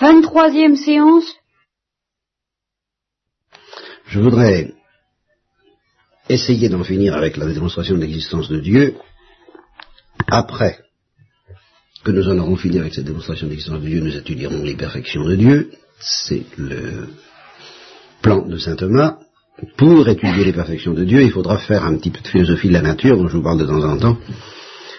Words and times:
23e 0.00 0.76
séance. 0.76 1.24
Je 4.06 4.20
voudrais 4.20 4.74
essayer 6.28 6.68
d'en 6.68 6.84
finir 6.84 7.14
avec 7.14 7.36
la 7.36 7.46
démonstration 7.46 7.94
de 7.94 8.00
l'existence 8.00 8.48
de 8.48 8.60
Dieu 8.60 8.96
après 10.28 10.78
que 12.04 12.12
nous 12.12 12.28
en 12.28 12.38
aurons 12.38 12.56
fini 12.56 12.78
avec 12.78 12.94
cette 12.94 13.04
démonstration 13.04 13.46
de 13.46 13.52
l'existence 13.52 13.80
de 13.80 13.88
Dieu, 13.88 14.00
nous 14.00 14.16
étudierons 14.16 14.62
les 14.62 14.76
perfections 14.76 15.24
de 15.24 15.34
Dieu. 15.34 15.72
C'est 15.98 16.44
le 16.56 17.08
plan 18.22 18.46
de 18.46 18.58
saint 18.58 18.76
Thomas. 18.76 19.18
Pour 19.76 20.06
étudier 20.08 20.44
les 20.44 20.52
perfections 20.52 20.92
de 20.92 21.04
Dieu, 21.04 21.22
il 21.22 21.32
faudra 21.32 21.58
faire 21.58 21.84
un 21.84 21.96
petit 21.96 22.10
peu 22.10 22.20
de 22.20 22.28
philosophie 22.28 22.68
de 22.68 22.74
la 22.74 22.82
nature, 22.82 23.16
dont 23.16 23.26
je 23.26 23.36
vous 23.38 23.42
parle 23.42 23.58
de 23.58 23.66
temps 23.66 23.82
en 23.82 23.96
temps, 23.96 24.18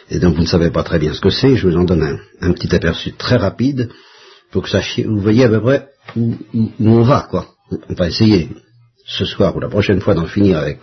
et 0.10 0.20
donc 0.20 0.36
vous 0.36 0.42
ne 0.42 0.48
savez 0.48 0.72
pas 0.72 0.84
très 0.84 1.00
bien 1.00 1.14
ce 1.14 1.22
que 1.22 1.30
c'est. 1.30 1.56
Je 1.56 1.68
vous 1.68 1.78
en 1.78 1.84
donne 1.84 2.20
un, 2.42 2.54
petit 2.54 2.74
aperçu 2.74 3.14
très 3.14 3.38
rapide 3.38 3.90
que 4.52 4.70
sachiez, 4.70 5.04
vous 5.04 5.20
voyez 5.20 5.46
à 5.46 5.50
peu 5.50 5.62
près 5.62 5.88
où, 6.16 6.36
on 6.80 7.02
va, 7.04 7.28
quoi. 7.30 7.48
On 7.90 7.94
va 7.94 8.08
essayer 8.08 8.50
ce 9.06 9.26
soir 9.26 9.56
ou 9.56 9.60
la 9.60 9.70
prochaine 9.70 10.02
fois 10.02 10.16
d'en 10.16 10.26
finir 10.26 10.58
avec 10.58 10.80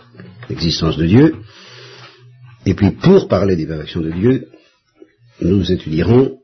l'existence 0.49 0.97
de 0.97 1.05
Dieu. 1.05 1.35
Et 2.65 2.73
puis 2.73 2.91
pour 2.91 3.27
parler 3.27 3.55
des 3.55 3.65
perfections 3.65 4.01
de 4.01 4.11
Dieu, 4.11 4.47
nous 5.41 5.71
étudierons 5.71 6.37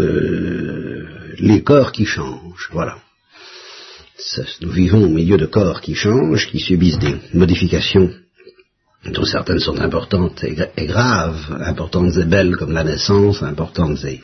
euh, 0.00 1.34
les 1.38 1.62
corps 1.62 1.92
qui 1.92 2.04
changent. 2.04 2.70
Voilà. 2.72 2.98
nous 4.60 4.70
vivons 4.70 5.04
au 5.04 5.08
milieu 5.08 5.36
de 5.36 5.46
corps 5.46 5.80
qui 5.80 5.94
changent, 5.94 6.48
qui 6.48 6.60
subissent 6.60 6.98
des 6.98 7.16
modifications 7.32 8.10
dont 9.06 9.24
certaines 9.24 9.60
sont 9.60 9.78
importantes 9.80 10.42
et, 10.44 10.86
graves, 10.86 11.62
importantes 11.64 12.16
et 12.16 12.24
belles 12.24 12.56
comme 12.56 12.72
la 12.72 12.84
naissance, 12.84 13.42
importantes 13.42 14.02
et 14.04 14.20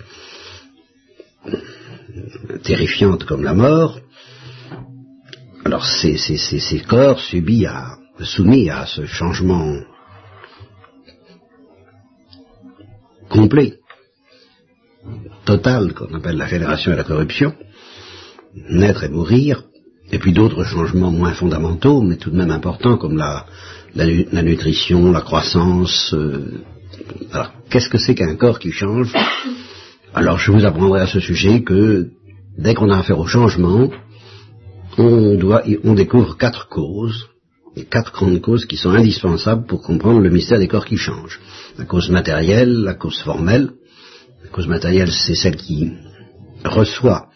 terrifiantes 2.63 3.25
comme 3.25 3.43
la 3.43 3.55
mort. 3.55 3.99
Alors 5.65 5.85
ces, 5.85 6.83
corps 6.89 7.21
subis 7.21 7.67
à, 7.67 7.97
soumis 8.23 8.71
à 8.71 8.87
ce 8.87 9.07
changement 9.07 9.81
complet, 13.29 13.79
total, 15.45 15.95
qu'on 15.95 16.13
appelle 16.15 16.37
la 16.37 16.49
génération 16.49 16.93
et 16.93 16.97
la 16.97 17.05
corruption, 17.05 17.55
naître 18.69 19.05
et 19.05 19.09
mourir, 19.09 19.65
et 20.11 20.19
puis 20.19 20.33
d'autres 20.33 20.65
changements 20.65 21.13
moins 21.13 21.35
fondamentaux, 21.35 22.03
mais 22.03 22.17
tout 22.17 22.31
de 22.31 22.37
même 22.37 22.51
importants, 22.51 22.97
comme 22.97 23.17
la, 23.17 23.47
nutrition, 24.43 25.13
la 25.13 25.21
croissance. 25.21 26.13
Euh, 26.15 26.65
alors, 27.33 27.53
qu'est-ce 27.71 27.89
que 27.89 27.99
c'est 27.99 28.17
qu'un 28.17 28.35
corps 28.35 28.59
qui 28.59 28.73
change 28.73 29.15
Alors, 30.15 30.39
je 30.39 30.51
vous 30.53 30.65
apprendrai 30.65 31.01
à 31.01 31.07
ce 31.07 31.21
sujet 31.21 31.63
que 31.63 32.11
dès 32.59 32.75
qu'on 32.75 32.91
a 32.91 32.99
affaire 32.99 33.19
au 33.19 33.27
changement, 33.27 33.91
on, 34.99 35.37
doit, 35.37 35.63
on 35.85 35.95
découvre 35.95 36.37
quatre 36.37 36.69
causes, 36.69 37.29
et 37.77 37.85
quatre 37.85 38.13
grandes 38.13 38.41
causes 38.41 38.65
qui 38.65 38.77
sont 38.77 38.91
indispensables 38.91 39.67
pour 39.67 39.83
comprendre 39.83 40.21
le 40.21 40.31
mystère 40.31 40.59
des 40.59 40.69
corps 40.69 40.85
qui 40.85 40.97
changent 40.97 41.41
la 41.79 41.85
cause 41.85 42.11
matérielle, 42.11 42.83
la 42.83 42.95
cause 42.95 43.21
formelle. 43.21 43.71
La 44.43 44.51
cause 44.51 44.67
matérielle, 44.67 45.11
c'est 45.11 45.35
celle 45.35 45.57
qui 45.57 45.93
reçoit, 46.65 47.29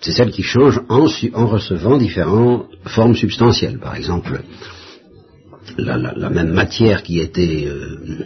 c'est 0.00 0.12
celle 0.12 0.30
qui 0.30 0.42
change 0.42 0.80
en, 0.88 1.06
recevant 1.46 1.96
différentes 1.96 2.66
formes 2.84 3.14
substantielles. 3.14 3.78
Par 3.78 3.94
exemple, 3.94 4.42
la, 5.78 6.30
même 6.30 6.52
matière 6.52 7.02
qui 7.02 7.20
était 7.20 7.66
euh, 7.66 8.24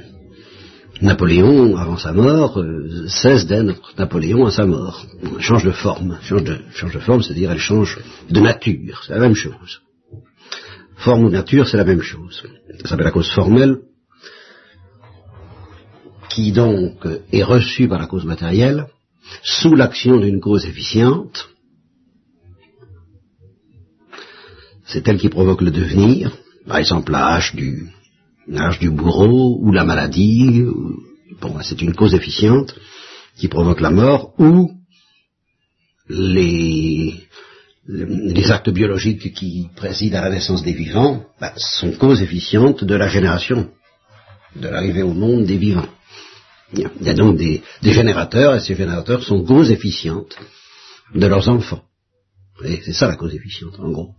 Napoléon 1.02 1.76
avant 1.76 1.98
sa 1.98 2.12
mort 2.12 2.58
euh, 2.58 3.06
cesse 3.08 3.46
d'être 3.46 3.94
Napoléon 3.98 4.46
à 4.46 4.50
sa 4.50 4.66
mort. 4.66 5.06
Elle 5.22 5.40
change 5.40 5.64
de 5.64 5.70
forme. 5.70 6.18
Change 6.22 6.44
de, 6.44 6.58
change 6.72 6.94
de 6.94 6.98
forme, 6.98 7.22
c'est-à-dire 7.22 7.50
elle 7.50 7.58
change 7.58 7.98
de 8.30 8.40
nature. 8.40 9.02
C'est 9.06 9.12
la 9.12 9.20
même 9.20 9.34
chose. 9.34 9.82
Forme 10.96 11.24
ou 11.24 11.30
nature, 11.30 11.68
c'est 11.68 11.76
la 11.76 11.84
même 11.84 12.00
chose. 12.00 12.42
Ça 12.82 12.88
s'appelle 12.88 13.04
la 13.04 13.12
cause 13.12 13.30
formelle 13.30 13.78
qui 16.36 16.52
donc 16.52 17.06
est 17.32 17.42
reçu 17.42 17.88
par 17.88 17.98
la 17.98 18.06
cause 18.06 18.24
matérielle, 18.24 18.86
sous 19.42 19.74
l'action 19.74 20.18
d'une 20.18 20.40
cause 20.40 20.66
efficiente, 20.66 21.48
c'est 24.84 25.08
elle 25.08 25.18
qui 25.18 25.30
provoque 25.30 25.62
le 25.62 25.70
devenir, 25.70 26.36
par 26.66 26.76
exemple 26.76 27.12
l'âge 27.12 27.54
du, 27.54 27.88
du 28.80 28.90
bourreau 28.90 29.58
ou 29.60 29.72
la 29.72 29.84
maladie, 29.84 30.62
bon, 31.40 31.56
c'est 31.62 31.82
une 31.82 31.94
cause 31.94 32.14
efficiente 32.14 32.74
qui 33.36 33.48
provoque 33.48 33.80
la 33.80 33.90
mort, 33.90 34.32
ou 34.38 34.70
les, 36.08 37.14
les 37.88 38.50
actes 38.50 38.70
biologiques 38.70 39.32
qui 39.34 39.68
président 39.74 40.18
à 40.18 40.22
la 40.22 40.30
naissance 40.30 40.62
des 40.62 40.72
vivants 40.72 41.24
ben, 41.40 41.52
sont 41.56 41.92
cause 41.92 42.22
efficiente 42.22 42.84
de 42.84 42.94
la 42.94 43.08
génération, 43.08 43.70
de 44.54 44.68
l'arrivée 44.68 45.02
au 45.02 45.12
monde 45.12 45.44
des 45.44 45.58
vivants. 45.58 45.88
Il 46.72 46.88
y 47.00 47.08
a 47.08 47.14
donc 47.14 47.36
des, 47.36 47.62
générateurs, 47.82 48.56
et 48.56 48.60
ces 48.60 48.74
générateurs 48.74 49.22
sont 49.22 49.44
causes 49.44 49.70
efficientes 49.70 50.36
de 51.14 51.26
leurs 51.26 51.48
enfants. 51.48 51.82
C'est 52.62 52.92
ça 52.92 53.06
la 53.06 53.16
cause 53.16 53.34
efficiente, 53.34 53.78
en 53.78 53.90
gros. 53.90 54.14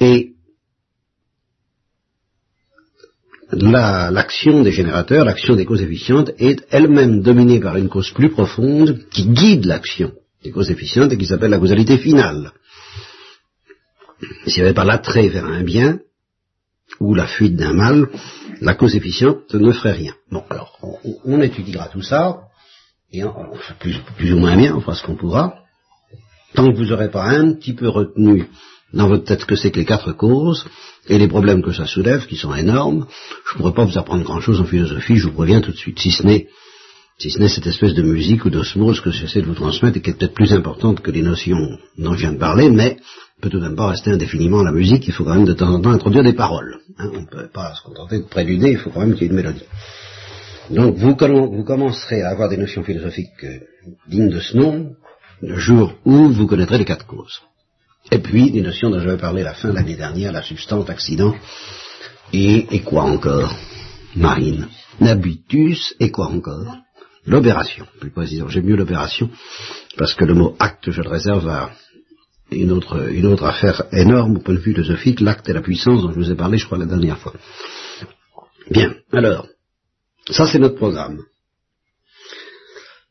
Et 0.00 0.32
l'action 3.52 4.62
des 4.62 4.72
générateurs, 4.72 5.24
l'action 5.24 5.56
des 5.56 5.64
causes 5.64 5.82
efficientes, 5.82 6.30
est 6.38 6.66
elle-même 6.70 7.22
dominée 7.22 7.60
par 7.60 7.76
une 7.76 7.88
cause 7.88 8.10
plus 8.10 8.30
profonde 8.30 9.00
qui 9.10 9.26
guide 9.26 9.66
l'action 9.66 10.12
des 10.42 10.50
causes 10.50 10.70
efficientes 10.70 11.12
et 11.12 11.18
qui 11.18 11.26
s'appelle 11.26 11.50
la 11.50 11.58
causalité 11.58 11.98
finale. 11.98 12.52
S'il 14.46 14.62
n'y 14.62 14.68
avait 14.68 14.74
pas 14.74 14.84
l'attrait 14.84 15.28
vers 15.28 15.46
un 15.46 15.62
bien, 15.62 16.00
ou 17.00 17.14
la 17.14 17.26
fuite 17.26 17.56
d'un 17.56 17.72
mal, 17.72 18.08
la 18.60 18.74
cause 18.74 18.94
efficiente 18.94 19.52
ne 19.54 19.72
ferait 19.72 19.92
rien. 19.92 20.14
Bon, 20.30 20.44
alors, 20.50 20.78
on, 21.24 21.40
étudiera 21.40 21.88
tout 21.88 22.02
ça, 22.02 22.42
et 23.10 23.24
on, 23.24 23.34
plus, 23.80 23.98
plus, 24.16 24.32
ou 24.32 24.38
moins 24.38 24.56
bien, 24.56 24.76
on 24.76 24.80
fera 24.80 24.94
ce 24.94 25.04
qu'on 25.04 25.16
pourra, 25.16 25.58
tant 26.54 26.70
que 26.70 26.76
vous 26.76 26.86
n'aurez 26.86 27.10
pas 27.10 27.24
un 27.24 27.54
petit 27.54 27.72
peu 27.72 27.88
retenu 27.88 28.48
dans 28.92 29.08
votre 29.08 29.24
tête 29.24 29.44
que 29.44 29.56
c'est 29.56 29.70
que 29.70 29.78
les 29.78 29.84
quatre 29.84 30.12
causes, 30.12 30.66
et 31.08 31.18
les 31.18 31.28
problèmes 31.28 31.62
que 31.62 31.72
ça 31.72 31.86
soulève, 31.86 32.26
qui 32.26 32.36
sont 32.36 32.54
énormes, 32.54 33.06
je 33.46 33.54
ne 33.54 33.58
pourrais 33.58 33.74
pas 33.74 33.84
vous 33.84 33.98
apprendre 33.98 34.22
grand-chose 34.22 34.60
en 34.60 34.64
philosophie, 34.64 35.16
je 35.16 35.28
vous 35.28 35.34
préviens 35.34 35.60
tout 35.60 35.72
de 35.72 35.76
suite, 35.76 35.98
si 35.98 36.10
ce 36.10 36.24
n'est 36.24 36.48
si 37.18 37.30
ce 37.30 37.38
n'est 37.38 37.48
cette 37.48 37.66
espèce 37.66 37.94
de 37.94 38.02
musique 38.02 38.44
ou 38.44 38.50
d'osmose 38.50 39.00
que 39.00 39.10
j'essaie 39.10 39.42
de 39.42 39.46
vous 39.46 39.54
transmettre 39.54 39.98
et 39.98 40.00
qui 40.00 40.10
est 40.10 40.14
peut-être 40.14 40.34
plus 40.34 40.52
importante 40.52 41.00
que 41.00 41.10
les 41.10 41.22
notions 41.22 41.78
dont 41.96 42.14
je 42.14 42.20
viens 42.20 42.32
de 42.32 42.38
parler, 42.38 42.68
mais 42.68 42.96
peut 43.40 43.50
tout 43.50 43.58
de 43.58 43.64
même 43.64 43.76
pas 43.76 43.88
rester 43.88 44.10
indéfiniment 44.10 44.62
la 44.62 44.72
musique, 44.72 45.06
il 45.06 45.12
faut 45.12 45.24
quand 45.24 45.34
même 45.34 45.44
de 45.44 45.52
temps 45.52 45.72
en 45.72 45.80
temps 45.80 45.90
introduire 45.90 46.22
des 46.22 46.32
paroles. 46.32 46.78
Hein. 46.98 47.10
on 47.12 47.20
ne 47.20 47.26
peut 47.26 47.48
pas 47.52 47.74
se 47.74 47.82
contenter 47.82 48.18
de 48.18 48.24
préluder, 48.24 48.70
il 48.70 48.78
faut 48.78 48.90
quand 48.90 49.00
même 49.00 49.14
qu'il 49.14 49.22
y 49.22 49.24
ait 49.26 49.30
une 49.30 49.36
mélodie. 49.36 49.64
Donc 50.70 50.96
vous, 50.96 51.14
vous 51.16 51.64
commencerez 51.64 52.22
à 52.22 52.30
avoir 52.30 52.48
des 52.48 52.56
notions 52.56 52.84
philosophiques 52.84 53.44
euh, 53.44 53.58
dignes 54.08 54.30
de 54.30 54.40
ce 54.40 54.56
nom 54.56 54.94
le 55.40 55.58
jour 55.58 55.92
où 56.04 56.28
vous 56.28 56.46
connaîtrez 56.46 56.78
les 56.78 56.84
quatre 56.84 57.06
causes. 57.06 57.40
Et 58.10 58.18
puis 58.18 58.50
des 58.50 58.60
notions 58.60 58.90
dont 58.90 59.00
j'avais 59.00 59.16
parlé 59.16 59.42
la 59.42 59.54
fin 59.54 59.70
de 59.70 59.74
l'année 59.74 59.96
dernière, 59.96 60.32
la 60.32 60.42
substance, 60.42 60.90
accident, 60.90 61.34
et, 62.32 62.66
et 62.70 62.80
quoi 62.80 63.04
encore? 63.04 63.54
Marine. 64.16 64.68
Nabitus, 65.00 65.94
et 66.00 66.10
quoi 66.10 66.26
encore? 66.26 66.76
L'opération, 67.24 67.86
plus 68.00 68.10
précisément. 68.10 68.48
J'aime 68.48 68.66
mieux 68.66 68.76
l'opération, 68.76 69.30
parce 69.96 70.14
que 70.14 70.24
le 70.24 70.34
mot 70.34 70.56
acte, 70.58 70.90
je 70.90 71.00
le 71.00 71.08
réserve 71.08 71.48
à 71.48 71.70
une 72.50 72.72
autre, 72.72 73.10
une 73.10 73.26
autre 73.26 73.44
affaire 73.44 73.84
énorme 73.92 74.36
au 74.36 74.40
point 74.40 74.54
de 74.54 74.58
vue 74.58 74.72
philosophique, 74.72 75.20
l'acte 75.20 75.48
et 75.48 75.52
la 75.52 75.62
puissance 75.62 76.02
dont 76.02 76.10
je 76.10 76.18
vous 76.18 76.30
ai 76.30 76.34
parlé, 76.34 76.58
je 76.58 76.66
crois, 76.66 76.78
la 76.78 76.86
dernière 76.86 77.18
fois. 77.18 77.32
Bien, 78.70 78.94
alors, 79.12 79.46
ça 80.30 80.46
c'est 80.46 80.58
notre 80.58 80.76
programme. 80.76 81.22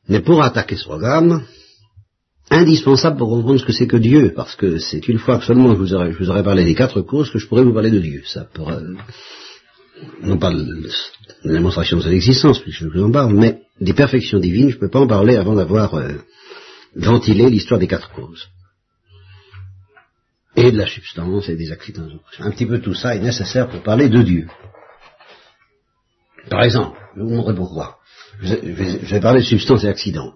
Mais 0.07 0.19
pour 0.19 0.43
attaquer 0.43 0.75
ce 0.75 0.83
programme, 0.83 1.43
indispensable 2.51 3.17
pour 3.17 3.29
comprendre 3.29 3.59
ce 3.59 3.65
que 3.65 3.71
c'est 3.71 3.87
que 3.87 3.97
Dieu, 3.97 4.33
parce 4.35 4.55
que 4.55 4.77
c'est 4.77 5.07
une 5.07 5.17
fois 5.17 5.39
que 5.39 5.45
seulement 5.45 5.73
je 5.73 5.79
vous, 5.79 5.93
aurai, 5.93 6.11
je 6.11 6.17
vous 6.19 6.29
aurai 6.29 6.43
parlé 6.43 6.63
des 6.63 6.75
quatre 6.75 7.01
causes 7.01 7.31
que 7.31 7.39
je 7.39 7.47
pourrais 7.47 7.63
vous 7.63 7.73
parler 7.73 7.89
de 7.89 7.99
Dieu. 7.99 8.21
Ça 8.25 8.45
pourrait, 8.53 8.81
non 10.21 10.37
pas 10.37 10.51
de 10.51 10.89
la 11.43 11.53
démonstration 11.53 11.97
de 11.97 12.03
son 12.03 12.11
existence, 12.11 12.59
puisque 12.59 12.83
je 12.83 12.89
vous 12.89 13.03
en 13.03 13.11
parle, 13.11 13.33
mais 13.33 13.61
des 13.79 13.93
perfections 13.93 14.39
divines, 14.39 14.69
je 14.69 14.75
ne 14.75 14.79
peux 14.79 14.89
pas 14.89 14.99
en 14.99 15.07
parler 15.07 15.37
avant 15.37 15.55
d'avoir 15.55 15.95
euh, 15.95 16.13
ventilé 16.95 17.49
l'histoire 17.49 17.79
des 17.79 17.87
quatre 17.87 18.11
causes. 18.11 18.47
Et 20.55 20.71
de 20.71 20.77
la 20.77 20.85
substance 20.85 21.47
et 21.47 21.55
des 21.55 21.71
accidents. 21.71 22.07
Un 22.39 22.51
petit 22.51 22.65
peu 22.65 22.79
tout 22.79 22.93
ça 22.93 23.15
est 23.15 23.21
nécessaire 23.21 23.69
pour 23.69 23.81
parler 23.81 24.09
de 24.09 24.21
Dieu. 24.21 24.47
Par 26.49 26.63
exemple, 26.63 26.99
je 27.15 27.21
vous 27.21 27.29
montrer 27.29 27.55
pourquoi. 27.55 27.97
Je 28.41 28.55
vais, 28.55 29.19
parler 29.19 29.41
de 29.41 29.45
substance 29.45 29.83
et 29.83 29.87
accident. 29.87 30.33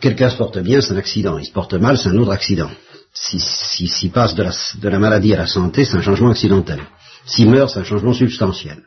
Quelqu'un 0.00 0.30
se 0.30 0.36
porte 0.36 0.58
bien, 0.58 0.80
c'est 0.80 0.92
un 0.92 0.98
accident. 0.98 1.38
Il 1.38 1.46
se 1.46 1.52
porte 1.52 1.74
mal, 1.74 1.98
c'est 1.98 2.08
un 2.08 2.16
autre 2.16 2.32
accident. 2.32 2.70
S'il 3.12 3.88
si, 3.88 4.08
passe 4.08 4.34
de 4.34 4.88
la, 4.88 4.98
maladie 4.98 5.34
à 5.34 5.38
la 5.38 5.46
santé, 5.46 5.84
c'est 5.84 5.96
un 5.96 6.02
changement 6.02 6.30
accidentel. 6.30 6.80
S'il 7.26 7.48
meurt, 7.48 7.70
c'est 7.70 7.80
un 7.80 7.84
changement 7.84 8.12
substantiel, 8.12 8.82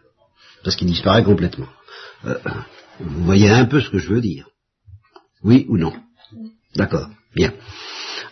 parce 0.63 0.75
qu'il 0.75 0.87
disparaît 0.87 1.23
complètement. 1.23 1.67
Euh, 2.25 2.35
vous 2.99 3.23
voyez 3.23 3.49
un 3.49 3.65
peu 3.65 3.79
ce 3.79 3.89
que 3.89 3.99
je 3.99 4.09
veux 4.09 4.21
dire 4.21 4.47
Oui 5.43 5.65
ou 5.69 5.77
non? 5.77 5.93
D'accord, 6.75 7.07
bien. 7.35 7.53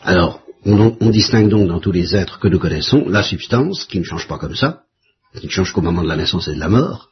Alors, 0.04 0.42
on, 0.66 0.98
on, 1.00 1.10
distingue 1.10 1.50
donc 1.50 1.68
dans 1.68 1.80
tous 1.80 1.92
les 1.92 2.16
êtres 2.16 2.40
que 2.40 2.50
nous 2.50 2.60
connaissons 2.60 3.08
la 3.08 3.24
substance, 3.24 3.86
qui 3.86 4.00
ne 4.00 4.04
change 4.04 4.28
pas 4.28 4.38
comme 4.38 4.56
ça, 4.56 4.84
qui 5.40 5.46
ne 5.46 5.52
change 5.52 5.72
qu'au 5.72 5.82
moment 5.82 6.04
de 6.04 6.10
la 6.10 6.18
naissance 6.18 6.50
et 6.50 6.56
de 6.56 6.60
la 6.60 6.70
mort, 6.70 7.10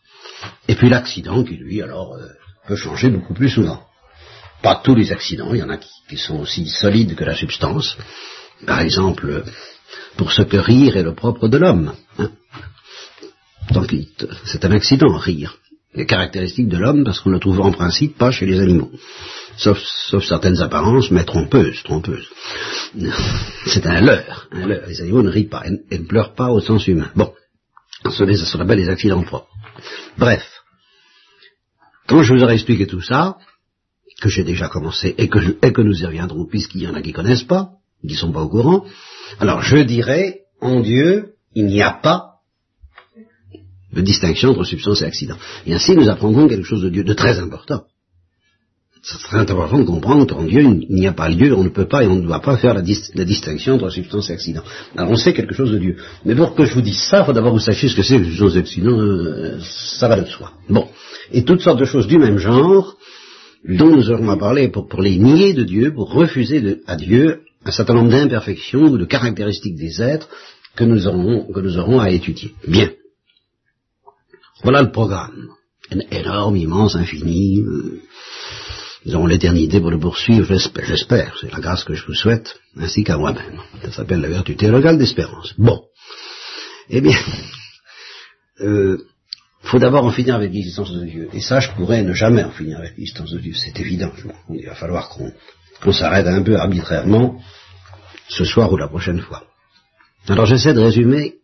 et 0.68 0.76
puis 0.76 0.90
l'accident, 0.90 1.44
qui 1.44 1.56
lui, 1.56 1.82
alors, 1.82 2.16
euh, 2.16 2.28
peut 2.68 2.76
changer 2.76 3.10
beaucoup 3.10 3.34
plus 3.34 3.50
souvent. 3.50 3.82
Pas 4.64 4.82
tous 4.84 4.96
les 4.96 5.12
accidents, 5.12 5.54
il 5.54 5.60
y 5.60 5.64
en 5.64 5.70
a 5.70 5.78
qui, 5.78 6.18
sont 6.18 6.40
aussi 6.40 6.66
solides 6.68 7.16
que 7.16 7.26
la 7.26 7.36
substance. 7.36 7.98
Par 8.66 8.80
exemple, 8.80 9.44
pour 10.16 10.32
ce 10.32 10.42
que 10.42 10.58
rire 10.58 10.96
est 10.96 11.04
le 11.04 11.14
propre 11.14 11.50
de 11.50 11.58
l'homme. 11.58 11.94
Hein. 12.18 12.32
C'est 14.46 14.64
un 14.64 14.72
accident, 14.72 15.18
rire. 15.18 15.58
Les 15.94 16.06
caractéristiques 16.06 16.70
de 16.70 16.78
l'homme 16.78 17.04
parce 17.04 17.20
qu'on 17.20 17.30
ne 17.30 17.36
le 17.36 17.42
trouve 17.42 17.60
en 17.60 17.72
principe 17.72 18.18
pas 18.18 18.32
chez 18.32 18.46
les 18.46 18.60
animaux. 18.60 18.92
Sauf, 19.58 19.80
certaines 20.24 20.62
apparences, 20.62 21.12
mais 21.12 21.26
trompeuses, 21.26 21.84
trompeuses. 21.84 22.28
C'est 23.68 23.86
un 23.86 24.02
leurre, 24.02 24.48
un 24.52 24.66
leurre. 24.66 24.88
Les 24.88 25.02
animaux 25.02 25.24
ne 25.24 25.30
rient 25.30 25.50
pas 25.50 25.64
et, 25.68 26.00
ne 26.00 26.06
pleurent 26.06 26.34
pas 26.34 26.50
au 26.50 26.62
sens 26.62 26.88
humain. 26.88 27.12
Bon, 27.16 27.34
ça 28.04 28.12
se 28.12 28.58
appelle 28.58 28.80
les 28.80 28.90
accidents 28.90 29.22
propres. 29.24 29.50
Bref, 30.18 30.44
quand 32.08 32.24
je 32.24 32.34
vous 32.34 32.44
aurai 32.44 32.56
expliqué 32.56 32.88
tout 32.88 33.02
ça, 33.02 33.38
que 34.24 34.30
j'ai 34.30 34.46
déjà 34.46 34.70
commencé 34.70 35.14
et 35.18 35.28
que, 35.28 35.40
et 35.62 35.74
que 35.74 35.82
nous 35.82 36.02
y 36.02 36.06
reviendrons 36.06 36.46
puisqu'il 36.46 36.84
y 36.84 36.88
en 36.88 36.96
a 36.96 37.02
qui 37.02 37.12
connaissent 37.12 37.44
pas, 37.44 37.72
qui 38.08 38.16
sont 38.16 38.32
pas 38.32 38.42
au 38.42 38.48
courant, 38.48 38.86
alors 39.42 39.62
je 39.62 39.80
dirais, 39.80 40.44
en 40.62 40.80
Dieu, 40.80 41.34
il 41.54 41.66
n'y 41.66 41.82
a 41.82 41.92
pas 41.92 42.36
de 43.92 44.00
distinction 44.02 44.52
entre 44.52 44.64
substance 44.64 45.02
et 45.02 45.06
accident. 45.06 45.36
Et 45.66 45.74
ainsi, 45.74 45.94
nous 45.94 46.08
apprendrons 46.08 46.48
quelque 46.48 46.64
chose 46.64 46.82
de 46.82 46.90
Dieu 46.90 47.04
de 47.04 47.14
très 47.14 47.38
important. 47.40 47.84
C'est 49.02 49.18
très 49.18 49.40
important 49.40 49.80
de 49.80 49.84
comprendre 49.84 50.26
qu'en 50.26 50.44
Dieu, 50.44 50.62
il 50.62 50.96
n'y 50.96 51.08
a 51.08 51.12
pas 51.12 51.28
lieu, 51.28 51.54
on 51.54 51.66
ne 51.66 51.70
peut 51.70 51.90
pas 51.90 52.06
et 52.06 52.08
on 52.08 52.16
ne 52.16 52.22
doit 52.22 52.40
pas 52.40 52.56
faire 52.56 52.74
la, 52.74 52.82
distinction 52.82 53.74
entre 53.74 53.90
substance 53.90 54.30
et 54.30 54.34
accident. 54.34 54.64
Alors 54.96 55.12
on 55.12 55.18
sait 55.18 55.34
quelque 55.34 55.54
chose 55.54 55.74
de 55.74 55.80
Dieu. 55.80 55.98
Mais 56.24 56.34
pour 56.34 56.56
que 56.56 56.64
je 56.64 56.74
vous 56.74 56.82
dise 56.82 57.02
ça, 57.02 57.20
il 57.20 57.26
faut 57.26 57.34
d'abord 57.34 57.52
que 57.52 57.58
vous 57.58 57.66
sachiez 57.66 57.90
ce 57.90 57.98
que 57.98 58.04
c'est 58.04 58.18
que 58.18 58.24
substance 58.24 58.56
et 58.56 58.60
accident, 58.60 58.98
euh, 58.98 59.60
ça 60.00 60.08
va 60.08 60.22
de 60.22 60.30
soi. 60.30 60.54
Bon. 60.70 60.88
Et 61.34 61.44
toutes 61.44 61.60
sortes 61.60 61.80
de 61.80 61.86
choses 61.86 62.08
du 62.08 62.18
même 62.18 62.38
genre, 62.38 62.96
dont 63.68 63.96
nous 63.96 64.12
aurons 64.12 64.30
à 64.30 64.38
parler 64.38 64.70
pour, 64.70 65.02
les 65.02 65.18
nier 65.18 65.54
de 65.54 65.64
Dieu, 65.64 65.94
pour 65.94 66.12
refuser 66.12 66.82
à 66.86 66.96
Dieu 66.96 67.42
un 67.66 67.72
certain 67.72 67.94
nombre 67.94 68.12
d'imperfections 68.12 68.84
ou 68.84 68.98
de 68.98 69.06
caractéristiques 69.06 69.78
des 69.78 70.02
êtres 70.02 70.30
que 70.76 70.84
nous 70.84 71.08
aurons, 71.08 71.52
que 71.52 71.60
nous 71.60 71.78
aurons 71.78 72.00
à 72.00 72.10
étudier. 72.10 72.54
Bien. 72.68 72.92
Voilà 74.64 74.82
le 74.82 74.92
programme. 74.92 75.50
Énorme, 76.12 76.56
immense, 76.56 76.96
infini. 76.96 77.60
Euh, 77.60 78.02
nous 79.06 79.16
aurons 79.16 79.28
l'éternité 79.28 79.80
pour 79.80 79.92
le 79.92 80.00
poursuivre, 80.00 80.48
j'espère. 80.48 81.38
C'est 81.40 81.52
la 81.52 81.60
grâce 81.60 81.84
que 81.84 81.94
je 81.94 82.06
vous 82.06 82.14
souhaite, 82.14 82.56
ainsi 82.78 83.04
qu'à 83.04 83.18
moi-même. 83.18 83.60
Ça 83.84 83.92
s'appelle 83.92 84.22
la 84.22 84.30
vertu 84.30 84.56
théologale 84.56 84.98
d'espérance. 84.98 85.54
Bon. 85.58 85.84
Eh 86.90 87.02
bien, 87.02 87.18
euh, 88.62 88.98
faut 89.64 89.80
d'abord 89.80 90.06
en 90.06 90.12
finir 90.12 90.36
avec 90.36 90.52
l'existence 90.52 90.92
de 90.92 91.06
Dieu. 91.06 91.30
Et 91.34 91.42
ça, 91.42 91.60
je 91.60 91.72
pourrais 91.72 92.04
ne 92.04 92.14
jamais 92.14 92.44
en 92.44 92.52
finir 92.52 92.80
avec 92.80 92.92
l'existence 92.98 93.32
de 93.32 93.40
Dieu. 93.40 93.54
C'est 93.54 93.80
évident. 93.80 94.12
Il 94.50 94.66
va 94.66 94.76
falloir 94.76 95.10
qu'on 95.82 95.92
s'arrête 95.94 96.28
un 96.28 96.44
peu 96.44 96.58
arbitrairement 96.58 97.40
ce 98.28 98.44
soir 98.44 98.72
ou 98.72 98.78
la 98.78 98.88
prochaine 98.88 99.20
fois. 99.22 99.44
Alors 100.28 100.46
j'essaie 100.46 100.74
de 100.74 100.80
résumer 100.80 101.36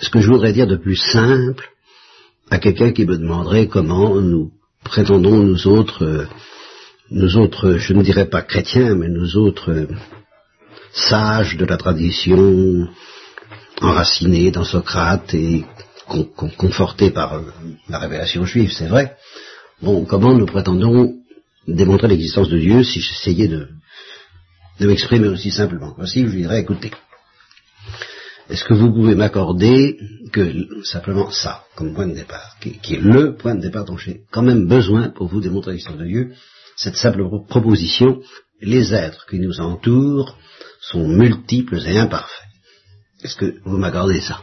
ce 0.00 0.10
que 0.10 0.20
je 0.20 0.30
voudrais 0.30 0.52
dire 0.52 0.66
de 0.66 0.76
plus 0.76 0.96
simple 0.96 1.68
à 2.50 2.58
quelqu'un 2.58 2.92
qui 2.92 3.04
me 3.04 3.16
demanderait 3.16 3.66
comment 3.66 4.20
nous 4.20 4.52
prétendons 4.84 5.42
nous 5.42 5.66
autres, 5.66 6.26
nous 7.10 7.36
autres, 7.36 7.76
je 7.76 7.92
ne 7.92 8.02
dirais 8.02 8.28
pas 8.28 8.42
chrétiens, 8.42 8.94
mais 8.94 9.08
nous 9.08 9.36
autres 9.36 9.88
sages 10.92 11.56
de 11.56 11.64
la 11.64 11.76
tradition, 11.76 12.88
enracinés 13.80 14.50
dans 14.50 14.64
Socrate 14.64 15.34
et 15.34 15.64
confortés 16.56 17.10
par 17.10 17.34
euh, 17.34 17.42
la 17.88 17.98
révélation 17.98 18.44
juive, 18.44 18.72
c'est 18.72 18.88
vrai. 18.88 19.16
Bon, 19.82 20.04
comment 20.04 20.34
nous 20.34 20.46
prétendons 20.46 21.14
démontrer 21.66 22.08
l'existence 22.08 22.48
de 22.48 22.58
Dieu 22.58 22.82
si 22.82 23.00
j'essayais 23.00 23.48
de, 23.48 23.68
de 24.80 24.86
m'exprimer 24.86 25.28
aussi 25.28 25.50
simplement 25.50 25.94
Voici, 25.96 26.26
je 26.26 26.36
dirais, 26.36 26.60
écoutez, 26.60 26.90
est-ce 28.48 28.64
que 28.64 28.74
vous 28.74 28.92
pouvez 28.92 29.14
m'accorder 29.14 29.98
que 30.32 30.82
simplement 30.84 31.30
ça, 31.30 31.64
comme 31.76 31.94
point 31.94 32.06
de 32.06 32.14
départ, 32.14 32.56
qui, 32.60 32.94
est 32.94 33.00
le 33.00 33.36
point 33.36 33.54
de 33.54 33.60
départ 33.60 33.84
dont 33.84 33.98
j'ai 33.98 34.22
quand 34.30 34.42
même 34.42 34.66
besoin 34.66 35.10
pour 35.10 35.28
vous 35.28 35.40
démontrer 35.40 35.72
l'existence 35.72 35.98
de 35.98 36.06
Dieu, 36.06 36.32
cette 36.76 36.96
simple 36.96 37.22
proposition, 37.46 38.22
les 38.60 38.94
êtres 38.94 39.26
qui 39.28 39.38
nous 39.38 39.60
entourent 39.60 40.36
sont 40.80 41.06
multiples 41.06 41.78
et 41.86 41.98
imparfaits. 41.98 42.46
Est-ce 43.22 43.36
que 43.36 43.58
vous 43.64 43.76
m'accordez 43.76 44.20
ça? 44.20 44.40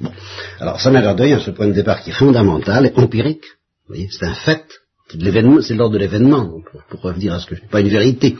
Bon. 0.00 0.12
Alors 0.58 0.80
ça 0.80 0.90
m'accorde 0.90 1.20
rien, 1.20 1.40
ce 1.40 1.50
point 1.50 1.66
de 1.66 1.72
départ 1.72 2.02
qui 2.02 2.10
est 2.10 2.14
fondamental 2.14 2.92
empirique. 2.96 3.44
Vous 3.86 3.94
voyez, 3.94 4.08
c'est 4.10 4.26
un 4.26 4.34
fait. 4.34 4.64
C'est 5.10 5.74
l'ordre 5.74 5.94
de 5.94 5.98
l'événement, 5.98 6.60
pour, 6.88 7.00
revenir 7.00 7.34
à 7.34 7.40
ce 7.40 7.46
que 7.46 7.56
je 7.56 7.62
pas 7.62 7.80
une 7.80 7.88
vérité, 7.88 8.36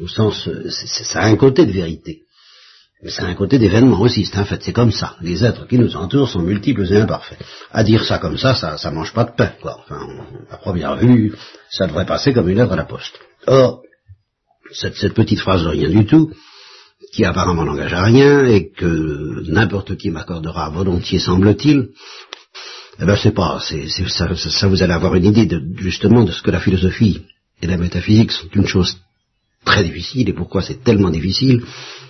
au 0.00 0.06
sens, 0.06 0.48
ça 0.68 1.20
a 1.20 1.26
un 1.26 1.36
côté 1.36 1.66
de 1.66 1.72
vérité. 1.72 2.22
Mais 3.02 3.10
c'est 3.10 3.22
un 3.22 3.34
côté 3.34 3.58
d'événement 3.58 4.00
aussi, 4.00 4.24
c'est 4.24 4.38
un 4.38 4.44
fait, 4.44 4.62
c'est 4.62 4.72
comme 4.72 4.92
ça. 4.92 5.16
Les 5.20 5.44
êtres 5.44 5.66
qui 5.66 5.76
nous 5.76 5.96
entourent 5.96 6.28
sont 6.28 6.38
multiples 6.38 6.86
et 6.92 7.00
imparfaits. 7.00 7.40
À 7.72 7.82
dire 7.82 8.04
ça 8.04 8.18
comme 8.18 8.38
ça, 8.38 8.54
ça, 8.54 8.78
ça 8.78 8.92
mange 8.92 9.12
pas 9.12 9.24
de 9.24 9.32
pain, 9.32 9.52
quoi. 9.60 9.78
Enfin, 9.80 10.06
à 10.48 10.56
première 10.58 10.96
vue, 10.96 11.34
ça 11.68 11.88
devrait 11.88 12.06
passer 12.06 12.32
comme 12.32 12.48
une 12.48 12.58
lettre 12.58 12.72
à 12.72 12.76
la 12.76 12.84
poste. 12.84 13.18
Or, 13.48 13.82
cette, 14.70 14.94
cette 14.94 15.14
petite 15.14 15.40
phrase 15.40 15.64
de 15.64 15.68
rien 15.68 15.90
du 15.90 16.06
tout, 16.06 16.30
qui 17.12 17.24
apparemment 17.24 17.64
n'engage 17.64 17.92
à 17.92 18.04
rien 18.04 18.44
et 18.44 18.70
que 18.70 19.42
n'importe 19.50 19.96
qui 19.96 20.10
m'accordera 20.10 20.70
volontiers, 20.70 21.18
semble-t-il, 21.18 21.88
eh 23.00 23.04
ben 23.04 23.16
c'est 23.16 23.34
pas, 23.34 23.60
c'est, 23.60 23.88
ça, 24.08 24.34
ça, 24.36 24.68
vous 24.68 24.82
allez 24.82 24.92
avoir 24.92 25.14
une 25.14 25.24
idée 25.24 25.46
de, 25.46 25.62
justement 25.76 26.24
de 26.24 26.32
ce 26.32 26.42
que 26.42 26.50
la 26.50 26.60
philosophie 26.60 27.22
et 27.60 27.66
la 27.66 27.76
métaphysique 27.76 28.32
sont 28.32 28.48
une 28.54 28.66
chose 28.66 28.98
très 29.64 29.84
difficile 29.84 30.28
et 30.28 30.32
pourquoi 30.32 30.62
c'est 30.62 30.82
tellement 30.82 31.10
difficile 31.10 31.62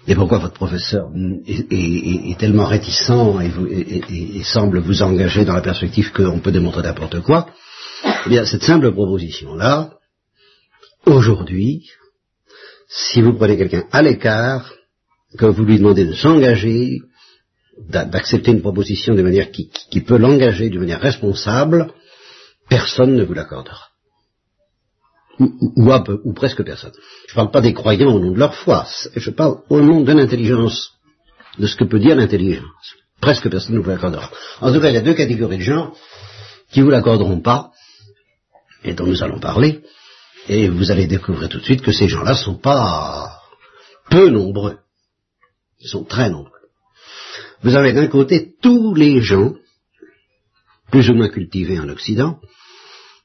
et 0.08 0.14
pourquoi 0.14 0.38
votre 0.38 0.54
professeur 0.54 1.08
est, 1.46 2.38
tellement 2.38 2.66
réticent 2.66 3.10
et, 3.40 4.42
semble 4.42 4.80
vous 4.80 5.02
engager 5.02 5.44
dans 5.44 5.54
la 5.54 5.60
perspective 5.60 6.10
qu'on 6.12 6.40
peut 6.40 6.50
démontrer 6.50 6.82
n'importe 6.82 7.20
quoi. 7.20 7.46
Eh 8.26 8.28
bien, 8.28 8.44
cette 8.44 8.64
simple 8.64 8.90
proposition-là, 8.92 9.90
aujourd'hui, 11.06 11.86
si 12.88 13.20
vous 13.22 13.34
prenez 13.34 13.56
quelqu'un 13.56 13.84
à 13.92 14.02
l'écart, 14.02 14.72
que 15.38 15.46
vous 15.46 15.64
lui 15.64 15.78
demandez 15.78 16.04
de 16.04 16.14
s'engager, 16.14 17.00
d'accepter 17.88 18.50
une 18.50 18.60
proposition 18.60 19.14
de 19.14 19.22
manière 19.22 19.50
qui, 19.50 20.00
peut 20.00 20.18
l'engager 20.18 20.68
d'une 20.68 20.80
manière 20.80 21.00
responsable, 21.00 21.92
personne 22.68 23.14
ne 23.14 23.24
vous 23.24 23.34
l'accordera 23.34 23.92
ou, 25.38 25.90
ou, 26.24 26.32
presque 26.34 26.62
personne. 26.62 26.92
Je 27.26 27.32
ne 27.32 27.36
parle 27.36 27.50
pas 27.50 27.60
des 27.60 27.72
croyants 27.72 28.14
au 28.14 28.20
nom 28.20 28.32
de 28.32 28.38
leur 28.38 28.54
foi, 28.54 28.86
je 29.14 29.30
parle 29.30 29.58
au 29.68 29.80
nom 29.80 30.02
de 30.02 30.12
l'intelligence, 30.12 30.92
de 31.58 31.66
ce 31.66 31.76
que 31.76 31.84
peut 31.84 31.98
dire 31.98 32.16
l'intelligence. 32.16 32.94
Presque 33.20 33.48
personne 33.48 33.76
ne 33.76 33.80
vous 33.80 33.88
l'accordera. 33.88 34.30
En 34.60 34.72
tout 34.72 34.80
cas, 34.80 34.88
il 34.88 34.94
y 34.94 34.98
a 34.98 35.02
deux 35.02 35.14
catégories 35.14 35.58
de 35.58 35.62
gens 35.62 35.94
qui 36.70 36.80
ne 36.80 36.84
vous 36.84 36.90
l'accorderont 36.90 37.40
pas, 37.40 37.70
et 38.84 38.94
dont 38.94 39.06
nous 39.06 39.22
allons 39.22 39.40
parler, 39.40 39.82
et 40.48 40.68
vous 40.68 40.90
allez 40.90 41.06
découvrir 41.06 41.48
tout 41.48 41.58
de 41.58 41.64
suite 41.64 41.82
que 41.82 41.92
ces 41.92 42.08
gens-là 42.08 42.32
ne 42.32 42.36
sont 42.36 42.58
pas 42.58 43.40
peu 44.10 44.28
nombreux. 44.28 44.78
Ils 45.82 45.88
sont 45.88 46.04
très 46.04 46.30
nombreux. 46.30 46.50
Vous 47.62 47.74
avez 47.74 47.92
d'un 47.92 48.06
côté 48.06 48.54
tous 48.62 48.94
les 48.94 49.20
gens, 49.20 49.54
plus 50.90 51.10
ou 51.10 51.14
moins 51.14 51.28
cultivés 51.28 51.80
en 51.80 51.88
Occident, 51.88 52.38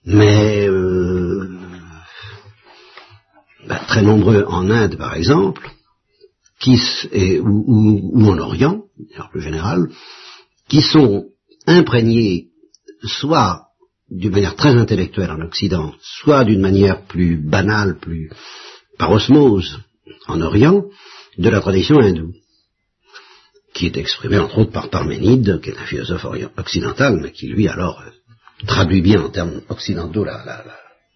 mais 0.05 0.67
euh, 0.67 1.49
ben, 3.67 3.79
très 3.87 4.01
nombreux 4.01 4.43
en 4.47 4.69
Inde 4.71 4.97
par 4.97 5.13
exemple, 5.15 5.69
qui, 6.59 6.79
ou, 7.41 8.25
en 8.25 8.37
Orient, 8.39 8.83
en 9.19 9.27
plus 9.29 9.41
général, 9.41 9.89
qui 10.67 10.81
sont 10.81 11.25
imprégnés 11.67 12.47
soit 13.03 13.67
d'une 14.09 14.31
manière 14.31 14.55
très 14.55 14.75
intellectuelle 14.75 15.31
en 15.31 15.41
Occident, 15.41 15.93
soit 16.01 16.43
d'une 16.43 16.61
manière 16.61 17.03
plus 17.03 17.37
banale, 17.37 17.99
plus 17.99 18.31
par 18.97 19.11
osmose 19.11 19.79
en 20.27 20.41
Orient, 20.41 20.85
de 21.37 21.49
la 21.49 21.61
tradition 21.61 21.99
hindoue, 21.99 22.33
qui 23.77 23.85
est 23.85 23.97
exprimée 23.97 24.39
entre 24.39 24.57
autres 24.57 24.71
par 24.71 24.89
Parménide, 24.89 25.61
qui 25.61 25.69
est 25.69 25.77
un 25.77 25.85
philosophe 25.85 26.25
occidental, 26.57 27.19
mais 27.21 27.31
qui 27.31 27.47
lui 27.47 27.67
alors 27.67 28.03
traduit 28.65 29.01
bien 29.01 29.21
en 29.21 29.29
termes 29.29 29.61
occidentaux 29.69 30.25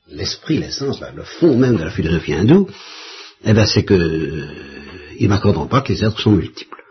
l'esprit, 0.08 0.60
l'essence, 0.60 1.02
le 1.16 1.24
fond 1.24 1.58
même 1.58 1.78
de 1.78 1.84
la 1.84 1.90
philosophie 1.90 2.34
hindoue, 2.34 2.70
eh 3.44 3.54
ben 3.54 3.66
c'est 3.66 3.84
que 3.84 4.48
ils 5.18 5.28
m'accorderont 5.28 5.66
pas 5.66 5.82
que 5.82 5.92
les 5.94 6.04
êtres 6.04 6.20
sont 6.20 6.34
multiples. 6.34 6.84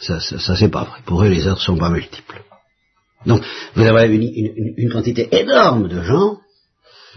Ça, 0.00 0.20
ça, 0.20 0.56
c'est 0.56 0.70
pas 0.70 0.84
vrai. 0.84 1.00
Pour 1.04 1.22
eux, 1.22 1.28
les 1.28 1.46
êtres 1.46 1.60
sont 1.60 1.76
pas 1.76 1.90
multiples. 1.90 2.42
Donc, 3.26 3.42
vous 3.74 3.82
avez 3.82 4.06
une, 4.06 4.74
une, 4.78 4.90
quantité 4.90 5.28
énorme 5.30 5.88
de 5.88 6.02
gens 6.02 6.38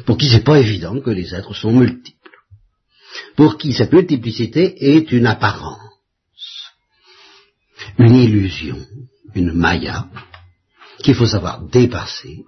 pour 0.05 0.17
qui 0.17 0.29
c'est 0.29 0.43
pas 0.43 0.59
évident 0.59 0.99
que 0.99 1.09
les 1.09 1.33
êtres 1.33 1.55
sont 1.55 1.71
multiples, 1.71 2.37
pour 3.37 3.57
qui 3.57 3.71
cette 3.71 3.93
multiplicité 3.93 4.95
est 4.95 5.11
une 5.11 5.27
apparence, 5.27 5.86
une 7.97 8.15
illusion, 8.15 8.77
une 9.35 9.53
maya, 9.53 10.07
qu'il 11.03 11.15
faut 11.15 11.25
savoir 11.25 11.61
dépasser 11.69 12.45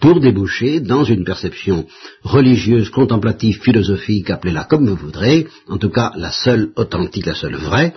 pour 0.00 0.20
déboucher 0.20 0.80
dans 0.80 1.04
une 1.04 1.24
perception 1.24 1.86
religieuse, 2.22 2.90
contemplative, 2.90 3.60
philosophique, 3.62 4.30
appelez-la 4.30 4.64
comme 4.64 4.88
vous 4.88 4.96
voudrez, 4.96 5.46
en 5.68 5.78
tout 5.78 5.90
cas 5.90 6.12
la 6.16 6.30
seule 6.30 6.72
authentique, 6.76 7.26
la 7.26 7.34
seule 7.34 7.56
vraie, 7.56 7.94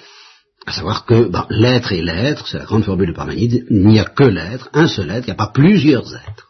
à 0.65 0.71
savoir 0.71 1.05
que 1.05 1.29
l'être 1.49 1.91
est 1.93 2.01
l'être, 2.01 2.47
c'est 2.47 2.59
la 2.59 2.65
grande 2.65 2.83
formule 2.83 3.09
de 3.09 3.13
Parménide, 3.13 3.65
il 3.69 3.87
n'y 3.87 3.99
a 3.99 4.05
que 4.05 4.23
l'être, 4.23 4.69
un 4.73 4.87
seul 4.87 5.09
être, 5.09 5.25
il 5.25 5.31
n'y 5.31 5.39
a 5.39 5.45
pas 5.45 5.51
plusieurs 5.53 6.13
êtres. 6.15 6.46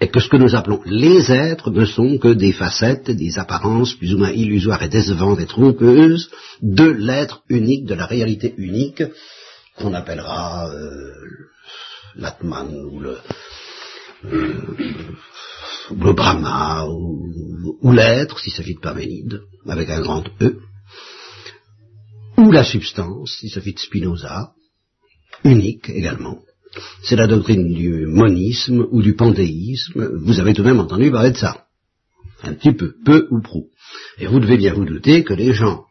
Et 0.00 0.08
que 0.08 0.20
ce 0.20 0.28
que 0.28 0.36
nous 0.36 0.54
appelons 0.54 0.82
les 0.84 1.32
êtres 1.32 1.70
ne 1.70 1.86
sont 1.86 2.18
que 2.18 2.34
des 2.34 2.52
facettes, 2.52 3.10
des 3.10 3.38
apparences 3.38 3.94
plus 3.94 4.14
ou 4.14 4.18
moins 4.18 4.30
illusoires 4.30 4.82
et 4.82 4.88
décevantes 4.88 5.40
et 5.40 5.46
trompeuses 5.46 6.30
de 6.60 6.84
l'être 6.84 7.42
unique, 7.48 7.86
de 7.86 7.94
la 7.94 8.04
réalité 8.04 8.54
unique, 8.58 9.02
qu'on 9.76 9.94
appellera 9.94 10.70
euh, 10.70 11.12
l'Atman 12.14 12.74
ou 12.92 13.00
le, 13.00 13.18
euh, 14.26 14.76
le 15.90 16.12
Brahma 16.12 16.86
ou, 16.86 17.78
ou 17.80 17.92
l'être, 17.92 18.38
s'il 18.38 18.52
s'agit 18.52 18.74
de 18.74 18.80
Parménide, 18.80 19.40
avec 19.66 19.88
un 19.88 20.00
grand 20.00 20.24
E, 20.42 20.58
ou 22.36 22.50
la 22.50 22.64
substance, 22.64 23.38
s'il 23.38 23.50
s'agit 23.50 23.72
de 23.72 23.78
Spinoza, 23.78 24.52
unique 25.44 25.88
également. 25.88 26.40
C'est 27.02 27.16
la 27.16 27.26
doctrine 27.26 27.72
du 27.72 28.06
monisme 28.06 28.86
ou 28.90 29.02
du 29.02 29.14
panthéisme. 29.14 30.10
Vous 30.22 30.40
avez 30.40 30.54
tout 30.54 30.62
de 30.62 30.68
même 30.68 30.80
entendu 30.80 31.10
parler 31.10 31.30
de 31.30 31.36
ça. 31.36 31.66
Un 32.42 32.54
petit 32.54 32.72
peu, 32.72 32.94
peu 33.04 33.28
ou 33.30 33.40
prou. 33.40 33.68
Et 34.18 34.26
vous 34.26 34.40
devez 34.40 34.56
bien 34.56 34.74
vous 34.74 34.84
douter 34.84 35.24
que 35.24 35.34
les 35.34 35.52
gens 35.52 35.84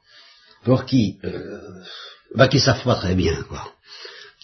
pour 0.63 0.85
qui, 0.85 1.19
euh, 1.23 1.59
bah, 2.35 2.47
qui 2.47 2.59
savent 2.59 2.83
pas 2.83 2.95
très 2.95 3.15
bien, 3.15 3.43
quoi, 3.43 3.71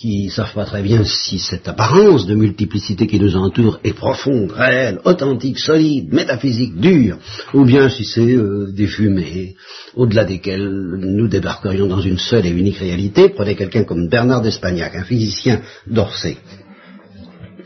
qui 0.01 0.31
savent 0.31 0.53
pas 0.55 0.65
très 0.65 0.81
bien 0.81 1.03
si 1.03 1.37
cette 1.37 1.67
apparence 1.67 2.25
de 2.25 2.33
multiplicité 2.33 3.05
qui 3.05 3.19
nous 3.19 3.35
entoure 3.35 3.79
est 3.83 3.93
profonde, 3.93 4.51
réelle, 4.51 4.99
authentique, 5.05 5.59
solide, 5.59 6.11
métaphysique, 6.11 6.75
dure, 6.79 7.19
ou 7.53 7.65
bien 7.65 7.87
si 7.87 8.03
c'est 8.03 8.33
euh, 8.33 8.71
des 8.71 8.87
fumées, 8.87 9.55
au-delà 9.93 10.25
desquelles 10.25 10.67
nous 10.67 11.27
débarquerions 11.27 11.85
dans 11.85 12.01
une 12.01 12.17
seule 12.17 12.47
et 12.47 12.49
unique 12.49 12.77
réalité. 12.77 13.29
Prenez 13.29 13.55
quelqu'un 13.55 13.83
comme 13.83 14.09
Bernard 14.09 14.41
d'Espagnac, 14.41 14.95
un 14.95 15.03
physicien 15.03 15.61
d'Orsay. 15.85 16.37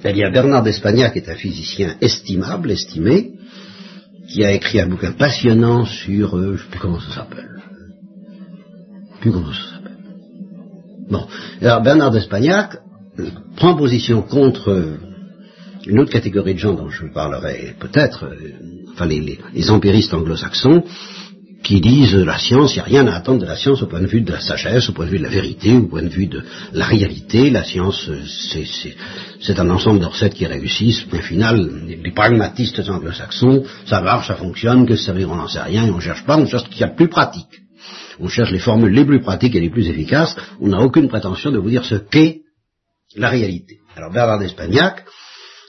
Eh 0.04 0.12
bien, 0.12 0.30
Bernard 0.30 0.64
d'Espagnac 0.64 1.16
est 1.16 1.30
un 1.30 1.36
physicien 1.36 1.96
estimable, 2.02 2.70
estimé, 2.70 3.32
qui 4.28 4.44
a 4.44 4.52
écrit 4.52 4.82
un 4.82 4.88
bouquin 4.88 5.14
passionnant 5.14 5.86
sur, 5.86 6.38
euh, 6.38 6.58
je 6.58 6.64
sais 6.64 6.70
plus 6.70 6.80
comment 6.82 7.00
ça 7.00 7.16
s'appelle, 7.16 7.62
plus 9.22 9.32
comment 9.32 9.54
ça 9.54 9.75
Bon. 11.10 11.28
Alors 11.62 11.82
Bernard 11.82 12.12
d'Espagnac 12.12 12.78
euh, 13.20 13.30
prend 13.56 13.76
position 13.76 14.22
contre 14.24 14.70
euh, 14.70 14.98
une 15.86 16.00
autre 16.00 16.12
catégorie 16.12 16.56
de 16.56 16.60
gens 16.60 16.74
dont 16.74 16.90
je 16.90 17.06
parlerai 17.06 17.76
peut-être, 17.80 18.26
euh, 18.26 18.36
enfin 18.94 19.06
les, 19.06 19.70
empiristes 19.70 20.14
anglo-saxons, 20.14 20.84
qui 21.64 21.82
disent 21.82 22.14
la 22.14 22.38
science, 22.38 22.74
il 22.74 22.78
n'y 22.78 22.82
a 22.82 22.86
rien 22.86 23.08
à 23.08 23.16
attendre 23.16 23.42
de 23.42 23.46
la 23.46 23.56
science 23.56 23.82
au 23.82 23.88
point 23.88 24.02
de 24.02 24.08
vue 24.08 24.22
de 24.22 24.32
la 24.32 24.40
sagesse, 24.40 24.90
au 24.90 24.94
point 24.94 25.06
de 25.06 25.12
vue 25.12 25.18
de 25.18 25.24
la 25.24 25.30
vérité, 25.30 25.74
au 25.74 25.88
point 25.88 26.04
de 26.04 26.10
vue 26.10 26.28
de 26.28 26.44
la 26.74 26.86
réalité. 26.86 27.50
La 27.50 27.64
science, 27.64 28.08
c'est 29.42 29.60
un 29.60 29.70
ensemble 29.72 30.00
de 30.00 30.06
recettes 30.06 30.36
qui 30.36 30.46
réussissent. 30.46 31.02
Point 31.02 31.22
final, 31.22 31.68
les, 31.88 32.12
pragmatistes 32.12 32.88
anglo-saxons, 32.88 33.64
ça 33.88 34.02
marche, 34.02 34.28
ça 34.28 34.36
fonctionne, 34.36 34.86
que 34.86 34.96
ça 34.96 35.12
on 35.14 35.36
n'en 35.36 35.48
sait 35.48 35.62
rien, 35.62 35.88
et 35.88 35.90
on 35.90 35.96
ne 35.96 36.02
cherche 36.02 36.24
pas, 36.24 36.38
on 36.38 36.46
cherche 36.46 36.66
ce 36.66 36.70
qu'il 36.70 36.82
y 36.82 36.84
a 36.84 36.90
de 36.90 36.96
plus 36.96 37.10
pratique 37.10 37.65
on 38.20 38.28
cherche 38.28 38.52
les 38.52 38.60
formules 38.60 38.94
les 38.94 39.06
plus 39.06 39.22
pratiques 39.22 39.56
et 39.56 39.62
les 39.62 39.70
plus 39.70 39.88
efficaces, 39.88 40.36
on 40.60 40.68
n'a 40.68 40.82
aucune 40.82 41.08
prétention 41.08 41.52
de 41.52 41.58
vous 41.58 41.70
dire 41.70 41.86
ce 41.86 41.96
qu'est 41.96 42.42
la 43.16 43.30
réalité. 43.30 43.80
Alors 43.96 44.12
Bernard 44.12 44.40
d'Espagnac, 44.40 45.06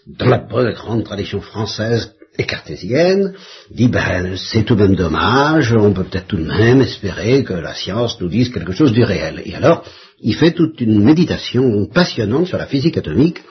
dans 0.07 0.29
la 0.29 0.73
grande 0.73 1.05
tradition 1.05 1.41
française 1.41 2.15
et 2.39 2.45
cartésienne, 2.45 3.35
dit 3.71 3.89
ben 3.89 4.37
c'est 4.37 4.65
tout 4.65 4.75
de 4.75 4.83
même 4.83 4.97
dommage, 4.97 5.73
on 5.73 5.93
peut 5.93 6.05
peut-être 6.05 6.29
tout 6.29 6.37
de 6.37 6.45
même 6.45 6.81
espérer 6.83 7.45
que 7.45 7.55
la 7.55 7.75
science 7.75 8.21
nous 8.21 8.29
dise 8.29 8.51
quelque 8.51 8.73
chose 8.73 8.93
du 8.93 9.05
réel. 9.05 9.43
Et 9.45 9.55
alors, 9.55 9.85
il 10.21 10.35
fait 10.35 10.53
toute 10.53 10.81
une 10.81 11.03
méditation 11.03 11.87
passionnante 11.87 12.47
sur 12.47 12.59
la 12.59 12.67
physique 12.67 12.99
atomique 12.99 13.43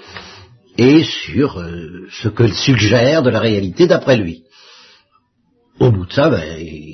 et 0.78 1.04
sur 1.04 1.60
euh, 1.60 2.08
ce 2.12 2.28
que 2.28 2.48
suggère 2.48 3.24
de 3.24 3.30
la 3.30 3.40
réalité 3.40 3.88
d'après 3.88 4.18
lui. 4.18 4.44
Au 5.80 5.92
bout 5.92 6.06
de 6.06 6.14
ça, 6.14 6.30
ben, 6.30 6.42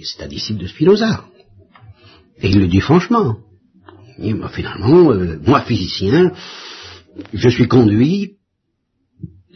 c'est 0.03 0.23
un 0.23 0.27
disciple 0.27 0.61
de 0.61 0.67
Spinoza. 0.67 1.25
Et 2.41 2.49
il 2.49 2.59
le 2.59 2.67
dit 2.67 2.81
franchement. 2.81 3.37
Il 4.17 4.35
dit, 4.35 4.41
finalement, 4.51 5.11
euh, 5.11 5.39
moi 5.45 5.61
physicien, 5.61 6.31
je 7.33 7.49
suis 7.49 7.67
conduit 7.67 8.37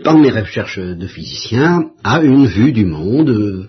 dans 0.04 0.18
mes 0.18 0.32
recherches 0.32 0.80
de 0.80 1.08
physicien 1.08 1.92
à 2.04 2.22
une 2.22 2.46
vue 2.48 2.72
du 2.72 2.86
monde 2.86 3.30
euh, 3.30 3.68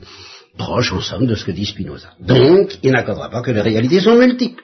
proche 0.59 0.93
en 0.93 1.01
somme 1.01 1.27
de 1.27 1.35
ce 1.35 1.45
que 1.45 1.53
dit 1.53 1.67
Spinoza. 1.67 2.11
Donc, 2.21 2.79
il 2.83 2.93
n'accordera 2.93 3.31
pas 3.31 3.43
que 3.43 3.51
les 3.51 3.61
réalités 3.61 4.01
sont 4.01 4.17
multiples. 4.17 4.63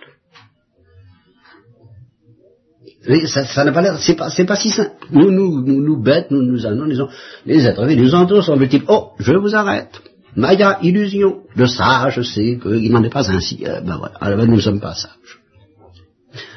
ça, 3.27 3.65
n'a 3.65 3.73
pas 3.73 3.83
l'air, 3.83 3.99
c'est 3.99 4.15
pas, 4.15 4.31
c'est 4.31 4.45
pas 4.45 4.57
si 4.57 4.71
simple. 4.71 4.93
Nous, 5.11 5.31
nous, 5.31 5.61
nous, 5.61 5.81
nous 5.83 6.03
bêtes, 6.03 6.31
nous, 6.31 6.43
nous 6.43 6.67
analysons, 6.67 7.09
les 7.47 7.67
êtres 7.67 7.85
les 7.85 8.15
entourent 8.15 8.45
sont 8.45 8.57
multiples. 8.57 8.87
Oh, 8.89 9.11
je 9.19 9.33
vous 9.33 9.55
arrête. 9.55 10.01
Maya, 10.37 10.79
illusion. 10.83 11.43
Le 11.55 11.67
sage 11.67 12.23
sait 12.23 12.59
qu'il 12.61 12.91
n'en 12.91 13.03
est 13.03 13.11
pas 13.11 13.31
ainsi. 13.31 13.65
Euh, 13.67 13.81
ben 13.81 13.97
voilà, 13.99 14.15
alors 14.21 14.39
ben, 14.39 14.47
nous 14.47 14.57
ne 14.57 14.61
sommes 14.61 14.81
pas 14.81 14.95
sages. 14.95 15.41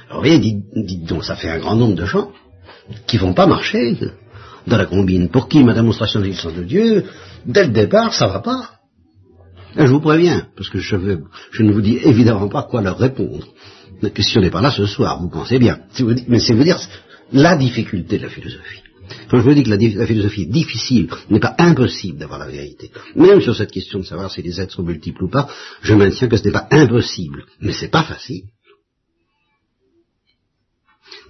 Alors 0.10 0.22
voyez, 0.22 0.39
dites, 0.39 1.05
donc, 1.05 1.25
ça 1.25 1.36
fait 1.36 1.50
un 1.50 1.60
grand 1.60 1.75
nombre 1.75 1.96
de 1.96 2.05
gens 2.05 2.32
qui 3.08 3.17
vont 3.17 3.34
pas 3.34 3.48
marcher 3.48 3.98
dans 4.67 4.77
la 4.77 4.86
combine. 4.86 5.29
Pour 5.29 5.50
qui 5.50 5.63
ma 5.63 5.74
démonstration 5.74 6.20
de 6.20 6.25
l'existence 6.25 6.53
de 6.53 6.63
Dieu, 6.63 7.05
dès 7.46 7.65
le 7.65 7.74
départ, 7.74 8.13
ça 8.13 8.27
va 8.27 8.39
pas. 8.39 8.70
je 9.75 9.88
vous 9.88 10.00
préviens, 10.00 10.48
parce 10.55 10.70
que 10.70 10.79
je, 10.79 10.96
je, 11.51 11.63
ne 11.63 11.74
vous 11.74 11.82
dis 11.82 11.98
évidemment 11.98 12.48
pas 12.48 12.63
quoi 12.63 12.82
leur 12.82 12.98
répondre. 12.98 13.48
La 14.01 14.10
question 14.10 14.41
n'est 14.41 14.51
pas 14.51 14.62
là 14.62 14.72
ce 14.72 14.86
soir, 14.86 15.20
vous 15.22 15.29
pensez 15.29 15.60
bien. 15.60 15.79
Mais 16.27 16.39
c'est 16.39 16.53
vous 16.53 16.63
dire 16.63 16.79
la 17.34 17.58
difficulté 17.58 18.17
de 18.17 18.24
la 18.24 18.29
philosophie. 18.29 18.85
Quand 19.30 19.38
je 19.38 19.44
vous 19.44 19.54
dis 19.54 19.64
que 19.64 19.70
la, 19.70 20.06
philosophie 20.06 20.44
est 20.44 20.52
difficile, 20.52 21.10
n'est 21.30 21.40
pas 21.40 21.56
impossible 21.58 22.20
d'avoir 22.20 22.40
la 22.40 22.48
vérité. 22.48 22.92
Même 23.16 23.42
sur 23.42 23.56
cette 23.56 23.72
question 23.72 24.00
de 24.00 24.06
savoir 24.06 24.32
si 24.32 24.42
les 24.42 24.60
êtres 24.60 24.74
sont 24.74 24.84
multiples 24.84 25.24
ou 25.24 25.30
pas, 25.30 25.48
je 25.82 25.94
maintiens 25.94 26.28
que 26.28 26.38
ce 26.38 26.46
n'est 26.46 26.52
pas 26.52 26.68
impossible, 26.72 27.46
mais 27.60 27.74
c'est 27.74 27.92
pas 27.92 28.04
facile. 28.04 28.44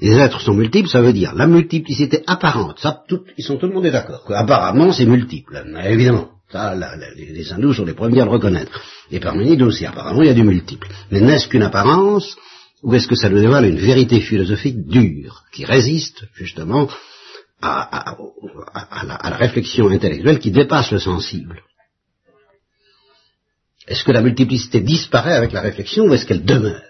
Les 0.02 0.18
êtres 0.18 0.42
sont 0.42 0.54
multiples, 0.54 0.90
ça 0.90 1.02
veut 1.02 1.14
dire 1.14 1.34
la 1.36 1.48
multiplicité 1.48 2.24
apparente. 2.28 2.80
Ça, 2.80 3.04
tout, 3.08 3.22
ils 3.38 3.44
sont 3.44 3.58
tout 3.58 3.68
le 3.68 3.74
monde 3.74 3.86
est 3.86 3.92
d'accord. 3.92 4.24
Apparemment, 4.30 4.92
c'est 4.92 5.06
multiple. 5.06 5.64
Évidemment, 5.86 6.30
ça, 6.52 6.76
les, 7.16 7.52
hindous 7.52 7.74
sont 7.74 7.86
les 7.86 7.94
premiers 7.94 8.22
à 8.22 8.26
le 8.26 8.32
reconnaître. 8.32 8.82
Et 9.12 9.20
parmi 9.20 9.56
nous 9.56 9.68
aussi, 9.68 9.86
apparemment, 9.86 10.22
il 10.22 10.28
y 10.28 10.32
a 10.32 10.34
du 10.34 10.44
multiple. 10.44 10.88
Mais 11.12 11.22
n'est-ce 11.22 11.48
qu'une 11.48 11.64
apparence 11.64 12.36
ou 12.84 12.94
est-ce 12.94 13.08
que 13.08 13.16
ça 13.16 13.30
nous 13.30 13.40
dévoile 13.40 13.66
une 13.66 13.80
vérité 13.80 14.20
philosophique 14.20 14.86
dure, 14.86 15.44
qui 15.52 15.66
résiste 15.66 16.26
justement 16.36 16.88
à, 17.66 19.30
la, 19.30 19.38
réflexion 19.38 19.90
intellectuelle 19.90 20.40
qui 20.40 20.52
dépasse 20.52 20.92
le 20.92 21.00
sensible. 21.00 21.64
Est-ce 23.88 24.04
que 24.04 24.12
la 24.12 24.22
multiplicité 24.22 24.82
disparaît 24.82 25.36
avec 25.36 25.52
la 25.52 25.62
réflexion 25.62 26.06
ou 26.06 26.14
est-ce 26.14 26.26
qu'elle 26.26 26.46
demeure? 26.46 26.82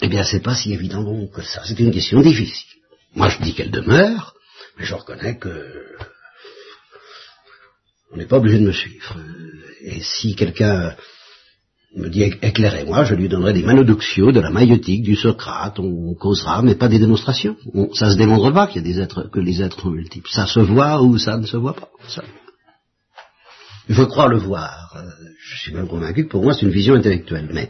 Eh 0.00 0.08
bien, 0.08 0.24
c'est 0.24 0.42
pas 0.42 0.54
si 0.54 0.72
évident 0.72 1.26
que 1.28 1.42
ça. 1.42 1.62
C'est 1.64 1.78
une 1.78 1.92
question 1.92 2.20
difficile. 2.20 2.80
Moi, 3.14 3.28
je 3.28 3.38
dis 3.38 3.54
qu'elle 3.54 3.70
demeure, 3.70 4.34
mais 4.76 4.84
je 4.84 4.94
reconnais 4.94 5.36
que 5.36 5.96
on 8.10 8.16
n'est 8.16 8.26
pas 8.26 8.36
obligé 8.36 8.58
de 8.58 8.66
me 8.66 8.72
suivre. 8.72 9.16
Et 9.80 10.02
si 10.02 10.34
quelqu'un 10.34 10.96
me 11.96 12.08
dit 12.08 12.22
éclairez-moi, 12.22 13.04
je 13.04 13.14
lui 13.14 13.28
donnerai 13.28 13.52
des 13.52 13.62
manoduxios 13.62 14.32
de 14.32 14.40
la 14.40 14.50
maïotique, 14.50 15.02
du 15.02 15.14
Socrate, 15.14 15.78
on 15.78 16.14
causera, 16.14 16.62
mais 16.62 16.74
pas 16.74 16.88
des 16.88 16.98
démonstrations. 16.98 17.56
ça 17.94 18.10
se 18.10 18.16
démontre 18.16 18.52
pas 18.52 18.66
qu'il 18.66 18.82
y 18.82 18.84
a 18.84 18.92
des 18.92 19.00
êtres, 19.00 19.30
que 19.30 19.40
les 19.40 19.62
êtres 19.62 19.90
multiples. 19.90 20.30
Ça 20.30 20.46
se 20.46 20.60
voit 20.60 21.02
ou 21.02 21.18
ça 21.18 21.36
ne 21.36 21.46
se 21.46 21.56
voit 21.56 21.74
pas. 21.74 21.90
Je 23.88 24.02
crois 24.04 24.28
le 24.28 24.38
voir. 24.38 24.94
Euh, 24.96 25.02
je 25.44 25.56
suis 25.58 25.74
même 25.74 25.88
convaincu 25.88 26.24
que 26.24 26.30
pour 26.30 26.42
moi 26.42 26.54
c'est 26.54 26.62
une 26.62 26.70
vision 26.70 26.94
intellectuelle, 26.94 27.48
mais 27.52 27.68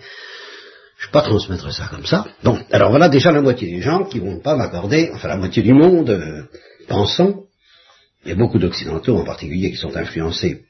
je 0.98 1.06
ne 1.06 1.08
vais 1.08 1.12
pas 1.12 1.22
transmettre 1.22 1.72
ça 1.72 1.88
comme 1.90 2.06
ça. 2.06 2.26
Bon, 2.44 2.58
alors 2.70 2.90
voilà 2.90 3.08
déjà 3.08 3.32
la 3.32 3.40
moitié 3.40 3.68
des 3.68 3.82
gens 3.82 4.04
qui 4.04 4.20
vont 4.20 4.38
pas 4.40 4.56
m'accorder, 4.56 5.10
enfin 5.14 5.28
la 5.28 5.36
moitié 5.36 5.62
du 5.62 5.72
monde 5.72 6.10
euh, 6.10 6.42
pensant, 6.86 7.44
il 8.24 8.28
y 8.28 8.32
a 8.32 8.36
beaucoup 8.36 8.58
d'occidentaux 8.58 9.16
en 9.16 9.24
particulier 9.24 9.70
qui 9.70 9.78
sont 9.78 9.96
influencés 9.96 10.62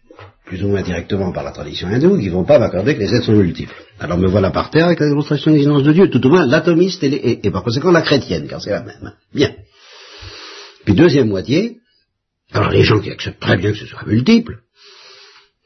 plus 0.53 0.65
ou 0.65 0.69
moins 0.69 0.83
directement 0.83 1.33
par 1.33 1.45
la 1.45 1.51
tradition 1.51 1.89
hindoue, 1.89 2.19
qui 2.19 2.27
ne 2.27 2.33
vont 2.33 2.45
pas 2.45 2.59
m'accorder 2.59 2.95
que 2.95 3.01
les 3.01 3.15
êtres 3.15 3.25
sont 3.25 3.33
multiples. 3.33 3.75
Alors 3.99 4.19
me 4.19 4.29
voilà 4.29 4.51
par 4.51 4.69
terre 4.71 4.85
avec 4.85 5.01
la 5.01 5.09
démonstration 5.09 5.51
de 5.51 5.57
l'existence 5.57 5.83
de 5.83 5.93
Dieu, 5.95 6.11
tout 6.11 6.27
au 6.27 6.29
moins 6.29 6.45
l'atomiste 6.45 7.03
et, 7.03 7.51
par 7.51 7.63
conséquent 7.63 7.91
la 7.91 8.03
chrétienne, 8.03 8.47
car 8.47 8.61
c'est 8.61 8.69
la 8.69 8.83
même. 8.83 9.15
Bien. 9.35 9.51
Puis 10.85 10.95
deuxième 10.95 11.29
moitié, 11.29 11.79
Alors 12.53 12.69
les 12.69 12.85
gens 12.85 13.01
qui 13.01 13.11
acceptent 13.11 13.41
très 13.41 13.57
bien 13.57 13.73
que 13.73 13.79
ce 13.79 13.87
soit 13.87 14.07
multiple, 14.07 14.59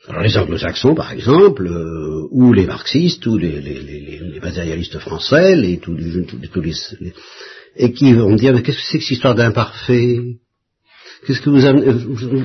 alors 0.09 0.23
les 0.23 0.37
anglo-saxons 0.37 0.95
par 0.95 1.11
exemple, 1.11 1.67
euh, 1.67 2.29
ou 2.31 2.53
les 2.53 2.67
marxistes, 2.67 3.27
ou 3.27 3.37
les, 3.37 3.61
les, 3.61 4.41
matérialistes 4.41 5.01
français, 5.01 5.81
tous, 5.83 5.97
tous 6.53 6.61
les, 6.61 6.75
et 7.75 7.93
qui 7.93 8.13
vont 8.13 8.37
dire 8.37 8.53
mais 8.55 8.63
qu'est-ce 8.63 8.79
que 8.79 8.85
c'est 8.85 8.99
que 8.99 9.05
cette 9.05 9.17
histoire 9.17 9.35
d'imparfait? 9.35 10.21
Qu'est-ce 11.25 11.41
que 11.41 11.51
vous 11.51 11.65
amenez, 11.65 11.87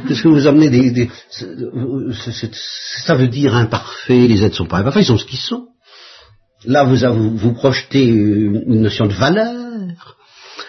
qu'est-ce 0.07 0.23
que 0.23 0.27
vous 0.27 0.47
amenez 0.47 0.69
des, 0.69 0.91
des 0.91 1.09
ça 3.03 3.15
veut 3.15 3.27
dire 3.27 3.55
imparfait, 3.55 4.27
les 4.27 4.43
êtres 4.43 4.55
sont 4.55 4.65
pas 4.65 4.77
imparfaits, 4.77 5.03
ils 5.03 5.07
sont 5.07 5.17
ce 5.17 5.25
qu'ils 5.25 5.39
sont. 5.39 5.67
Là, 6.65 6.83
vous, 6.83 7.53
projetez 7.53 8.05
une 8.05 8.81
notion 8.81 9.07
de 9.07 9.13
valeur, 9.13 10.17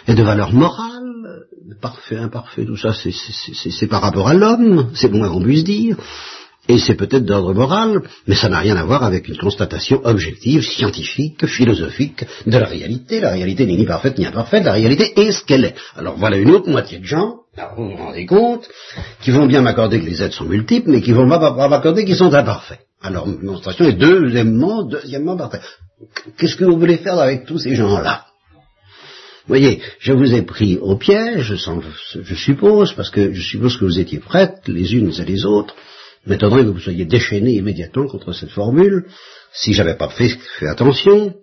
et 0.07 0.15
de 0.15 0.23
valeur 0.23 0.51
morale, 0.53 1.03
parfait, 1.81 2.17
imparfait, 2.17 2.65
tout 2.65 2.77
ça, 2.77 2.93
c'est 2.93 3.87
par 3.87 4.01
rapport 4.01 4.27
à 4.27 4.33
l'homme, 4.33 4.89
c'est 4.95 5.09
bon 5.09 5.27
qu'on 5.27 5.43
puisse 5.43 5.63
dire. 5.63 5.97
Et 6.69 6.77
c'est 6.77 6.95
peut-être 6.95 7.25
d'ordre 7.25 7.53
moral, 7.53 8.01
mais 8.25 8.35
ça 8.35 8.47
n'a 8.47 8.59
rien 8.59 8.77
à 8.77 8.85
voir 8.85 9.03
avec 9.03 9.27
une 9.27 9.37
constatation 9.37 9.99
objective, 10.05 10.61
scientifique, 10.61 11.45
philosophique 11.45 12.23
de 12.47 12.57
la 12.57 12.67
réalité. 12.67 13.19
La 13.19 13.31
réalité 13.31 13.65
n'est 13.65 13.75
ni 13.75 13.85
parfaite 13.85 14.17
ni 14.17 14.25
imparfaite, 14.25 14.63
la 14.63 14.71
réalité 14.71 15.11
est 15.19 15.31
ce 15.33 15.43
qu'elle 15.43 15.65
est. 15.65 15.75
Alors 15.97 16.15
voilà 16.17 16.37
une 16.37 16.51
autre 16.51 16.69
moitié 16.69 16.99
de 16.99 17.05
gens, 17.05 17.39
vous 17.77 17.89
vous 17.89 17.97
rendez 17.97 18.25
compte, 18.25 18.67
qui 19.21 19.31
vont 19.31 19.45
bien 19.45 19.61
m'accorder 19.61 19.99
que 19.99 20.05
les 20.05 20.23
êtres 20.23 20.35
sont 20.35 20.45
multiples, 20.45 20.89
mais 20.89 21.01
qui 21.01 21.11
vont 21.11 21.27
pas 21.27 21.67
m'accorder 21.67 22.05
qu'ils 22.05 22.15
sont 22.15 22.33
imparfaits. 22.33 22.79
Alors, 23.01 23.27
démonstration 23.27 23.85
est 23.85 23.93
deuxièmement, 23.93 24.83
deuxièmement 24.83 25.35
parfaite. 25.35 25.61
Qu'est-ce 26.37 26.55
que 26.55 26.63
vous 26.63 26.79
voulez 26.79 26.97
faire 26.97 27.19
avec 27.19 27.45
tous 27.45 27.59
ces 27.59 27.75
gens-là? 27.75 28.25
Voyez, 29.47 29.81
je 29.99 30.13
vous 30.13 30.33
ai 30.33 30.41
pris 30.43 30.77
au 30.77 30.95
piège, 30.95 31.55
je 31.55 32.35
suppose, 32.35 32.93
parce 32.93 33.09
que 33.09 33.33
je 33.33 33.41
suppose 33.41 33.77
que 33.77 33.83
vous 33.83 33.99
étiez 33.99 34.19
prêtes, 34.19 34.61
les 34.67 34.95
unes 34.95 35.11
et 35.19 35.25
les 35.25 35.45
autres, 35.45 35.75
m'étonnerait 36.25 36.63
que 36.63 36.69
vous 36.69 36.79
soyez 36.79 37.05
déchaînés 37.05 37.53
immédiatement 37.53 38.07
contre 38.07 38.33
cette 38.33 38.51
formule, 38.51 39.05
si 39.51 39.73
j'avais 39.73 39.95
pas 39.95 40.09
fait, 40.09 40.29
fait, 40.59 40.67
attention, 40.67 41.35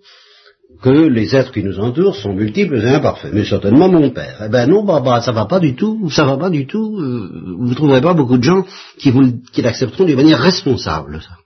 que 0.82 0.90
les 0.90 1.34
êtres 1.34 1.52
qui 1.52 1.62
nous 1.62 1.78
entourent 1.78 2.16
sont 2.16 2.32
multiples 2.32 2.78
et 2.78 2.88
imparfaits. 2.88 3.32
Mais 3.32 3.44
certainement 3.44 3.88
mon 3.88 4.10
père. 4.10 4.42
Eh 4.46 4.49
ben 4.49 4.66
non, 4.66 4.84
bah, 4.84 5.00
bah, 5.00 5.20
ça 5.20 5.32
va 5.32 5.46
pas 5.46 5.60
du 5.60 5.75
tout, 5.75 6.08
ça 6.10 6.25
va 6.25 6.37
pas 6.37 6.50
du 6.50 6.66
tout. 6.66 6.99
Euh, 6.99 7.54
vous 7.58 7.68
ne 7.68 7.75
trouverez 7.75 8.00
pas 8.00 8.14
beaucoup 8.14 8.38
de 8.38 8.44
gens 8.44 8.64
qui, 8.99 9.10
vous, 9.10 9.42
qui 9.52 9.62
l'accepteront 9.62 10.04
d'une 10.04 10.16
manière 10.16 10.40
responsable, 10.40 11.20
ça. 11.20 11.37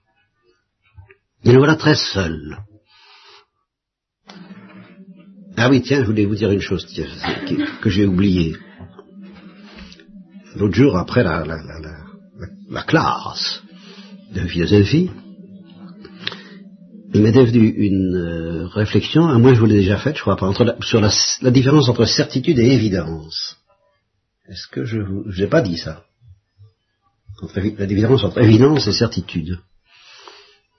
Et 1.43 1.51
nous 1.51 1.59
voilà 1.59 1.75
très 1.75 1.95
seuls. 1.95 2.57
Ah 5.57 5.69
oui, 5.69 5.81
tiens, 5.81 6.01
je 6.01 6.05
voulais 6.05 6.25
vous 6.25 6.35
dire 6.35 6.51
une 6.51 6.59
chose 6.59 6.85
que, 7.81 7.89
j'ai 7.89 8.05
oubliée. 8.05 8.55
L'autre 10.55 10.73
jour, 10.73 10.97
après 10.97 11.23
la, 11.23 11.45
la, 11.45 11.55
la 11.55 11.79
la 11.79 12.04
classe 12.87 13.61
de 14.33 14.41
philosophie, 14.41 15.09
il 17.13 17.21
m'est 17.21 17.31
devenu 17.31 17.69
une 17.69 18.15
euh, 18.15 18.67
réflexion, 18.67 19.27
à 19.27 19.37
moi 19.37 19.53
je 19.53 19.59
vous 19.59 19.65
l'ai 19.65 19.77
déjà 19.77 19.97
faite, 19.97 20.17
je 20.17 20.21
crois 20.21 20.35
pas, 20.35 20.51
sur 20.81 20.99
la, 20.99 21.51
différence 21.51 21.87
entre 21.87 22.05
certitude 22.05 22.59
et 22.59 22.73
évidence. 22.73 23.55
Est-ce 24.49 24.67
que 24.67 24.83
je 24.83 24.99
vous, 24.99 25.23
n'ai 25.31 25.47
pas 25.47 25.61
dit 25.61 25.77
ça? 25.77 26.03
La 27.77 27.85
différence 27.85 28.23
entre 28.23 28.41
évidence 28.41 28.87
et 28.87 28.93
certitude. 28.93 29.59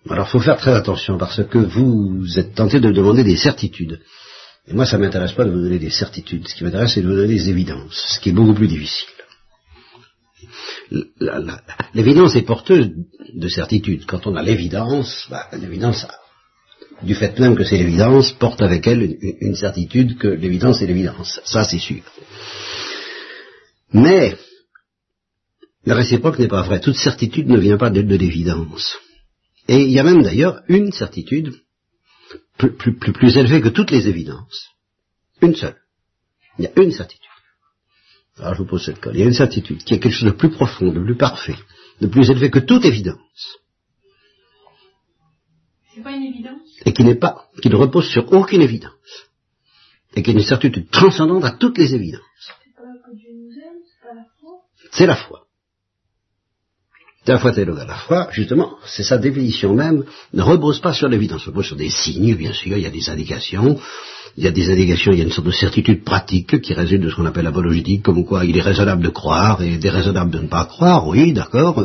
Alors, 0.09 0.27
il 0.29 0.31
faut 0.31 0.41
faire 0.41 0.57
très 0.57 0.75
attention 0.75 1.19
parce 1.19 1.43
que 1.45 1.59
vous 1.59 2.39
êtes 2.39 2.55
tenté 2.55 2.81
de 2.81 2.93
demander 2.93 3.25
des 3.25 3.37
certitudes. 3.37 4.01
Et 4.69 4.73
moi, 4.73 4.87
ça 4.87 4.99
m'intéresse 4.99 5.33
pas 5.33 5.45
de 5.45 5.51
vous 5.51 5.61
donner 5.61 5.79
des 5.79 5.91
certitudes. 5.91 6.47
Ce 6.47 6.55
qui 6.55 6.65
m'intéresse, 6.65 6.95
c'est 6.95 7.03
de 7.03 7.09
vous 7.09 7.15
donner 7.15 7.35
des 7.35 7.49
évidences, 7.49 8.15
ce 8.15 8.21
qui 8.21 8.31
est 8.31 8.33
beaucoup 8.33 8.55
plus 8.55 8.69
difficile 8.69 9.09
l'évidence 11.95 12.37
est 12.37 12.43
porteuse 12.43 12.91
de 13.35 13.49
certitude. 13.49 14.07
Quand 14.07 14.27
on 14.27 14.37
a 14.37 14.43
l'évidence, 14.43 15.27
bah, 15.31 15.49
l'évidence, 15.53 16.07
du 17.03 17.15
fait 17.15 17.39
même 17.39 17.57
que 17.57 17.65
c'est 17.65 17.77
l'évidence, 17.77 18.33
porte 18.33 18.63
avec 18.63 18.87
elle 18.87 19.17
une, 19.41 19.57
certitude 19.57 20.19
que 20.19 20.29
l'évidence 20.29 20.81
est 20.83 20.87
l'évidence. 20.87 21.41
Ça, 21.45 21.65
c'est 21.65 21.79
sûr. 21.79 22.03
Mais, 23.93 24.37
la 25.85 25.95
réciproque 25.95 26.39
n'est 26.39 26.49
pas 26.49 26.63
vraie. 26.63 26.81
Toute 26.81 26.97
certitude 26.97 27.49
ne 27.49 27.59
vient 27.59 27.79
pas 27.79 27.91
de, 27.91 28.01
l'évidence. 28.01 28.99
Et 29.69 29.83
il 29.83 29.91
y 29.91 29.99
a 29.99 30.05
même 30.05 30.23
d'ailleurs 30.23 30.63
une 30.69 30.93
certitude 30.93 31.55
plus, 32.59 33.37
élevée 33.37 33.61
que 33.61 33.69
toutes 33.69 33.91
les 33.91 34.09
évidences. 34.09 34.69
Une 35.43 35.55
seule. 35.55 35.77
Il 36.59 36.65
y 36.65 36.69
a 36.69 36.83
une 36.83 36.93
certitude. 36.93 37.27
Alors 38.39 38.55
je 38.55 38.59
vous 38.63 38.69
pose 38.69 38.85
cette 38.85 39.01
colle. 39.01 39.15
Il 39.15 39.21
y 39.21 39.23
a 39.23 39.27
une 39.27 39.33
certitude 39.33 39.83
qui 39.83 39.95
est 39.95 39.99
quelque 39.99 40.13
chose 40.13 40.31
de 40.31 40.37
plus 40.37 40.51
profond, 40.51 40.93
de 40.93 41.01
plus 41.01 41.17
parfait, 41.17 41.57
de 42.01 42.07
plus 42.07 42.31
élevé 42.31 42.51
que 42.51 42.59
toute 42.59 42.85
évidence. 42.85 43.59
C'est 45.95 46.03
pas 46.03 46.13
une 46.13 46.25
évidence? 46.25 46.69
Et 46.85 46.93
qui 46.93 47.05
n'est 47.05 47.15
pas, 47.15 47.49
qui 47.63 47.71
ne 47.71 47.77
repose 47.77 48.09
sur 48.09 48.31
aucune 48.33 48.61
évidence. 48.61 48.93
Et 50.15 50.23
qui 50.23 50.31
est 50.31 50.35
une 50.35 50.43
certitude 50.43 50.91
transcendante 50.91 51.45
à 51.45 51.53
toutes 51.53 51.79
les 51.79 51.95
évidences. 51.95 52.23
C'est 54.03 54.15
la 54.15 54.25
foi? 54.27 54.61
C'est 54.93 55.07
la 55.07 55.17
foi. 55.17 55.47
La 57.27 57.97
foi, 57.97 58.29
justement, 58.31 58.79
c'est 58.87 59.03
sa 59.03 59.19
définition 59.19 59.75
même, 59.75 60.05
ne 60.33 60.43
repose 60.43 60.81
pas 60.81 60.93
sur 60.93 61.09
l'évidence, 61.09 61.45
repose 61.47 61.67
sur 61.67 61.77
des 61.77 61.91
signes, 61.91 62.37
bien 62.37 62.53
sûr, 62.53 62.77
il 62.77 62.83
y 62.85 62.87
a 62.87 62.91
des 62.91 63.11
indications, 63.11 63.81
il 64.37 64.45
y 64.45 64.49
a 64.49 64.51
des 64.51 64.71
indications, 64.71 65.13
il 65.13 65.19
y 65.19 65.23
a 65.23 65.25
une 65.25 65.33
sorte 65.33 65.47
de 65.47 65.53
certitude 65.53 66.05
pratique 66.05 66.61
qui 66.61 66.75
résulte 66.75 67.03
de 67.03 67.09
ce 67.09 67.17
qu'on 67.17 67.25
appelle 67.25 67.45
l'apologétique, 67.45 68.03
comme 68.03 68.25
quoi 68.25 68.45
il 68.45 68.57
est 68.57 68.63
raisonnable 68.63 69.03
de 69.03 69.09
croire 69.09 69.63
et 69.63 69.79
déraisonnable 69.79 70.31
de 70.31 70.41
ne 70.41 70.49
pas 70.49 70.67
croire, 70.67 71.07
oui, 71.09 71.33
d'accord. 71.33 71.83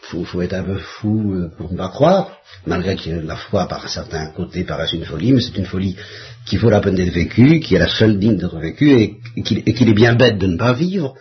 Faut, 0.00 0.24
faut 0.24 0.42
être 0.42 0.54
un 0.54 0.62
peu 0.62 0.76
fou 0.76 1.34
euh, 1.34 1.50
pour 1.56 1.72
ne 1.72 1.76
pas 1.78 1.88
croire, 1.88 2.30
malgré 2.66 2.96
que 2.96 3.10
la 3.10 3.36
foi, 3.36 3.66
par 3.66 3.84
un 3.84 3.88
certain 3.88 4.26
côté, 4.28 4.64
paraisse 4.64 4.92
une 4.92 5.04
folie, 5.04 5.32
mais 5.32 5.40
c'est 5.40 5.56
une 5.56 5.66
folie 5.66 5.96
qui 6.46 6.56
vaut 6.56 6.70
la 6.70 6.80
peine 6.80 6.94
d'être 6.94 7.12
vécue, 7.12 7.60
qui 7.60 7.74
est 7.74 7.78
la 7.78 7.88
seule 7.88 8.18
digne 8.18 8.36
d'être 8.36 8.58
vécue, 8.58 8.90
et, 9.36 9.42
qu'il 9.42 9.88
est 9.88 9.94
bien 9.94 10.14
bête 10.14 10.38
de 10.38 10.46
ne 10.46 10.56
pas 10.56 10.72
vivre. 10.72 11.14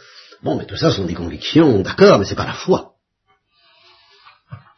Bon, 0.43 0.57
mais 0.57 0.65
tout 0.65 0.75
ça 0.75 0.91
sont 0.91 1.05
des 1.05 1.13
convictions, 1.13 1.81
d'accord, 1.81 2.19
mais 2.19 2.25
c'est 2.25 2.35
pas 2.35 2.45
la 2.45 2.53
foi. 2.53 2.92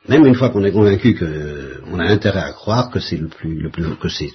Même 0.07 0.25
une 0.25 0.35
fois 0.35 0.49
qu'on 0.49 0.63
est 0.63 0.71
convaincu 0.71 1.15
qu'on 1.15 1.99
a 1.99 2.05
intérêt 2.05 2.41
à 2.41 2.51
croire 2.51 2.91
que 2.91 2.99
c'est 2.99 3.17
le 3.17 3.27
plus, 3.27 3.59
le 3.59 3.69
plus, 3.69 3.95
que 3.95 4.07
c'est, 4.07 4.29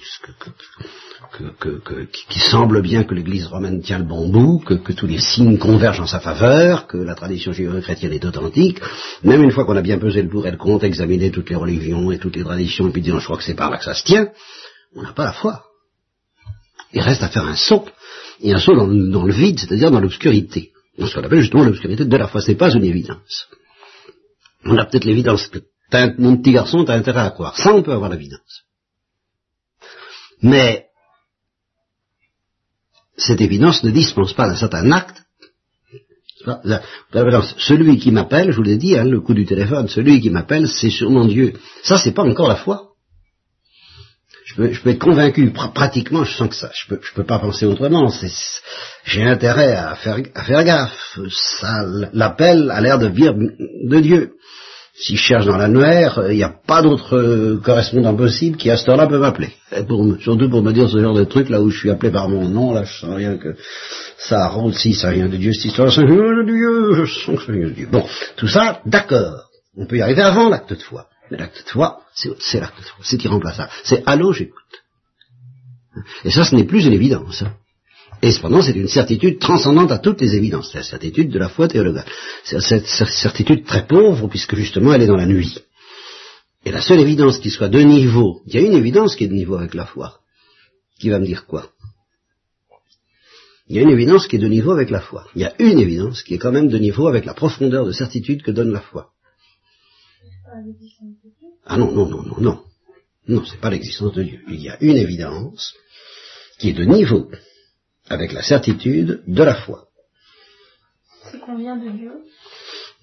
que, 1.59 2.07
qui 2.29 2.39
semble 2.39 2.81
bien 2.81 3.03
que 3.03 3.13
l'Église 3.13 3.45
romaine 3.45 3.81
tient 3.81 3.99
le 3.99 4.03
bon 4.05 4.27
bout, 4.29 4.59
que, 4.59 4.91
tous 4.91 5.07
les 5.07 5.19
signes 5.19 5.57
convergent 5.57 6.01
en 6.01 6.07
sa 6.07 6.19
faveur, 6.19 6.87
que 6.87 6.97
la 6.97 7.15
tradition 7.15 7.53
judéo-chrétienne 7.53 8.11
est 8.11 8.25
authentique, 8.25 8.79
même 9.23 9.43
une 9.43 9.51
fois 9.51 9.65
qu'on 9.65 9.77
a 9.77 9.81
bien 9.81 9.97
pesé 9.97 10.21
le 10.21 10.29
pour 10.29 10.45
et 10.45 10.51
le 10.51 10.57
contre, 10.57 10.85
examiné 10.85 11.31
toutes 11.31 11.49
les 11.49 11.55
religions 11.55 12.11
et 12.11 12.17
toutes 12.17 12.35
les 12.35 12.43
traditions, 12.43 12.87
et 12.87 12.91
puis 12.91 13.01
dit 13.01 13.11
je 13.11 13.23
crois 13.23 13.37
que 13.37 13.43
c'est 13.43 13.55
par 13.55 13.69
là 13.69 13.77
que 13.77 13.85
ça 13.85 13.93
se 13.93 14.03
tient, 14.03 14.27
on 14.95 15.03
n'a 15.03 15.13
pas 15.13 15.25
la 15.25 15.33
foi. 15.33 15.63
Il 16.93 17.01
reste 17.01 17.23
à 17.23 17.29
faire 17.29 17.45
un 17.45 17.55
saut, 17.55 17.85
et 18.41 18.53
un 18.53 18.59
saut 18.59 18.75
dans, 18.75 18.87
le 19.25 19.33
vide, 19.33 19.59
c'est-à-dire 19.59 19.91
dans 19.91 20.01
l'obscurité. 20.01 20.71
Dans 20.97 21.07
ce 21.07 21.15
qu'on 21.15 21.23
appelle 21.23 21.39
justement 21.39 21.63
l'obscurité 21.63 22.03
de 22.03 22.17
la 22.17 22.27
foi, 22.27 22.41
ce 22.41 22.51
n'est 22.51 22.57
pas 22.57 22.71
une 22.71 22.83
évidence. 22.83 23.47
On 24.65 24.77
a 24.77 24.85
peut-être 24.85 25.05
l'évidence 25.05 25.47
que 25.47 25.59
mon 26.17 26.37
petit 26.37 26.53
garçon, 26.53 26.85
tu 26.85 26.91
as 26.91 26.95
intérêt 26.95 27.21
à 27.21 27.31
croire. 27.31 27.57
Ça, 27.57 27.73
on 27.73 27.83
peut 27.83 27.91
avoir 27.91 28.09
l'évidence. 28.09 28.63
Mais 30.41 30.87
cette 33.17 33.41
évidence 33.41 33.83
ne 33.83 33.91
dispense 33.91 34.33
pas 34.33 34.47
d'un 34.47 34.55
certain 34.55 34.91
acte. 34.91 35.23
Celui 37.57 37.99
qui 37.99 38.11
m'appelle, 38.11 38.51
je 38.51 38.57
vous 38.57 38.63
l'ai 38.63 38.77
dit, 38.77 38.97
hein, 38.97 39.03
le 39.03 39.21
coup 39.21 39.33
du 39.33 39.45
téléphone, 39.45 39.87
celui 39.87 40.19
qui 40.21 40.29
m'appelle, 40.29 40.67
c'est 40.67 40.89
sûrement 40.89 41.25
Dieu. 41.25 41.53
Ça, 41.83 41.99
c'est 41.99 42.13
pas 42.13 42.23
encore 42.23 42.47
la 42.47 42.55
foi. 42.55 42.90
Je 44.57 44.81
peux, 44.81 44.89
être 44.89 44.99
convaincu, 44.99 45.51
pratiquement, 45.73 46.23
je 46.23 46.35
sens 46.35 46.49
que 46.49 46.55
ça, 46.55 46.71
je 46.73 46.87
peux, 46.87 46.99
je 47.01 47.13
peux 47.13 47.23
pas 47.23 47.39
penser 47.39 47.65
autrement. 47.65 48.11
J'ai 49.05 49.23
intérêt 49.23 49.73
à 49.73 49.95
faire, 49.95 50.17
à 50.35 50.43
faire 50.43 50.63
gaffe. 50.63 51.19
Ça, 51.29 51.83
l'appel 52.13 52.69
a 52.71 52.81
l'air 52.81 52.99
de 52.99 53.07
venir 53.07 53.33
de 53.33 53.99
Dieu. 53.99 54.31
Si 54.93 55.15
je 55.15 55.21
cherche 55.21 55.45
dans 55.45 55.57
l'annuaire, 55.57 56.21
il 56.29 56.35
n'y 56.35 56.43
a 56.43 56.53
pas 56.67 56.81
d'autre 56.81 57.15
euh, 57.15 57.61
correspondant 57.63 58.13
possible 58.13 58.57
qui 58.57 58.69
à 58.69 58.77
cette 58.77 58.89
heure-là 58.89 59.07
peut 59.07 59.17
m'appeler. 59.17 59.51
Surtout 60.19 60.49
pour 60.49 60.61
me 60.61 60.73
dire 60.73 60.89
ce 60.89 60.99
genre 60.99 61.15
de 61.15 61.23
truc, 61.23 61.49
là 61.49 61.61
où 61.61 61.69
je 61.69 61.79
suis 61.79 61.89
appelé 61.89 62.11
par 62.11 62.27
mon 62.27 62.47
nom, 62.47 62.73
là 62.73 62.83
je 62.83 62.99
sens 62.99 63.15
rien 63.15 63.37
que 63.37 63.55
ça 64.17 64.47
roule, 64.49 64.73
si 64.73 64.93
ça 64.93 65.11
vient 65.11 65.29
de 65.29 65.37
Dieu, 65.37 65.53
cette 65.53 65.65
histoire, 65.65 65.91
ça 65.91 66.03
vient 66.03 66.15
de 66.15 66.43
Dieu, 66.43 67.05
je 67.05 67.19
sens 67.25 67.39
que 67.39 67.45
ça 67.45 67.51
vient 67.53 67.69
de 67.69 67.73
Dieu. 67.73 67.87
Bon, 67.89 68.05
tout 68.35 68.49
ça, 68.49 68.81
d'accord. 68.85 69.49
On 69.77 69.85
peut 69.85 69.97
y 69.97 70.01
arriver 70.01 70.21
avant 70.21 70.49
l'acte 70.49 70.73
de 70.73 70.75
foi. 70.75 71.07
Mais 71.31 71.37
l'acte 71.37 71.63
de 71.63 71.69
foi, 71.69 72.01
c'est 72.13 72.59
l'acte 72.59 72.77
de 72.77 72.83
foi, 72.83 73.03
c'est 73.03 73.23
irremplaçable. 73.23 73.71
C'est 73.85 74.03
allô, 74.05 74.33
j'écoute. 74.33 74.61
Et 76.25 76.31
ça, 76.31 76.43
ce 76.43 76.53
n'est 76.55 76.65
plus 76.65 76.85
une 76.85 76.93
évidence. 76.93 77.41
Hein. 77.41 77.53
Et 78.21 78.31
cependant, 78.31 78.61
c'est 78.61 78.73
une 78.73 78.87
certitude 78.87 79.39
transcendante 79.39 79.91
à 79.91 79.97
toutes 79.97 80.21
les 80.21 80.35
évidences. 80.35 80.69
C'est 80.71 80.79
la 80.79 80.83
certitude 80.83 81.31
de 81.31 81.39
la 81.39 81.49
foi 81.49 81.67
théologale. 81.67 82.05
C'est 82.43 82.59
cette 82.61 82.85
certitude 82.85 83.65
très 83.65 83.87
pauvre, 83.87 84.27
puisque 84.27 84.55
justement, 84.55 84.93
elle 84.93 85.01
est 85.01 85.07
dans 85.07 85.15
la 85.15 85.25
nuit. 85.25 85.57
Et 86.65 86.71
la 86.71 86.81
seule 86.81 86.99
évidence 86.99 87.39
qui 87.39 87.49
soit 87.49 87.69
de 87.69 87.79
niveau, 87.79 88.41
il 88.45 88.53
y 88.53 88.57
a 88.57 88.61
une 88.61 88.73
évidence 88.73 89.15
qui 89.15 89.23
est 89.23 89.27
de 89.27 89.33
niveau 89.33 89.55
avec 89.55 89.73
la 89.73 89.85
foi, 89.85 90.19
qui 90.99 91.09
va 91.09 91.17
me 91.17 91.25
dire 91.25 91.47
quoi? 91.47 91.71
Il 93.67 93.77
y 93.77 93.79
a 93.79 93.83
une 93.83 93.89
évidence 93.89 94.27
qui 94.27 94.35
est 94.35 94.39
de 94.39 94.47
niveau 94.47 94.71
avec 94.71 94.89
la 94.89 94.99
foi. 94.99 95.25
Il 95.33 95.41
y 95.41 95.45
a 95.45 95.53
une 95.59 95.79
évidence 95.79 96.21
qui 96.23 96.33
est 96.35 96.37
quand 96.37 96.51
même 96.51 96.67
de 96.67 96.77
niveau 96.77 97.07
avec 97.07 97.25
la 97.25 97.33
profondeur 97.33 97.85
de 97.85 97.93
certitude 97.93 98.43
que 98.43 98.51
donne 98.51 98.71
la 98.71 98.81
foi. 98.81 99.11
Ah 101.65 101.77
non, 101.77 101.91
non, 101.91 102.07
non, 102.07 102.23
non, 102.23 102.35
non. 102.39 102.63
Non, 103.27 103.43
c'est 103.45 103.59
pas 103.59 103.69
l'existence 103.69 104.13
de 104.13 104.23
Dieu. 104.23 104.39
Il 104.49 104.61
y 104.61 104.69
a 104.69 104.77
une 104.81 104.97
évidence 104.97 105.73
qui 106.57 106.69
est 106.69 106.73
de 106.73 106.83
niveau 106.83 107.29
avec 108.09 108.33
la 108.33 108.41
certitude 108.41 109.21
de 109.27 109.43
la 109.43 109.55
foi. 109.55 109.85
C'est 111.31 111.39
qu'on 111.39 111.57
vient 111.57 111.77
de 111.77 111.91
Dieu 111.91 112.11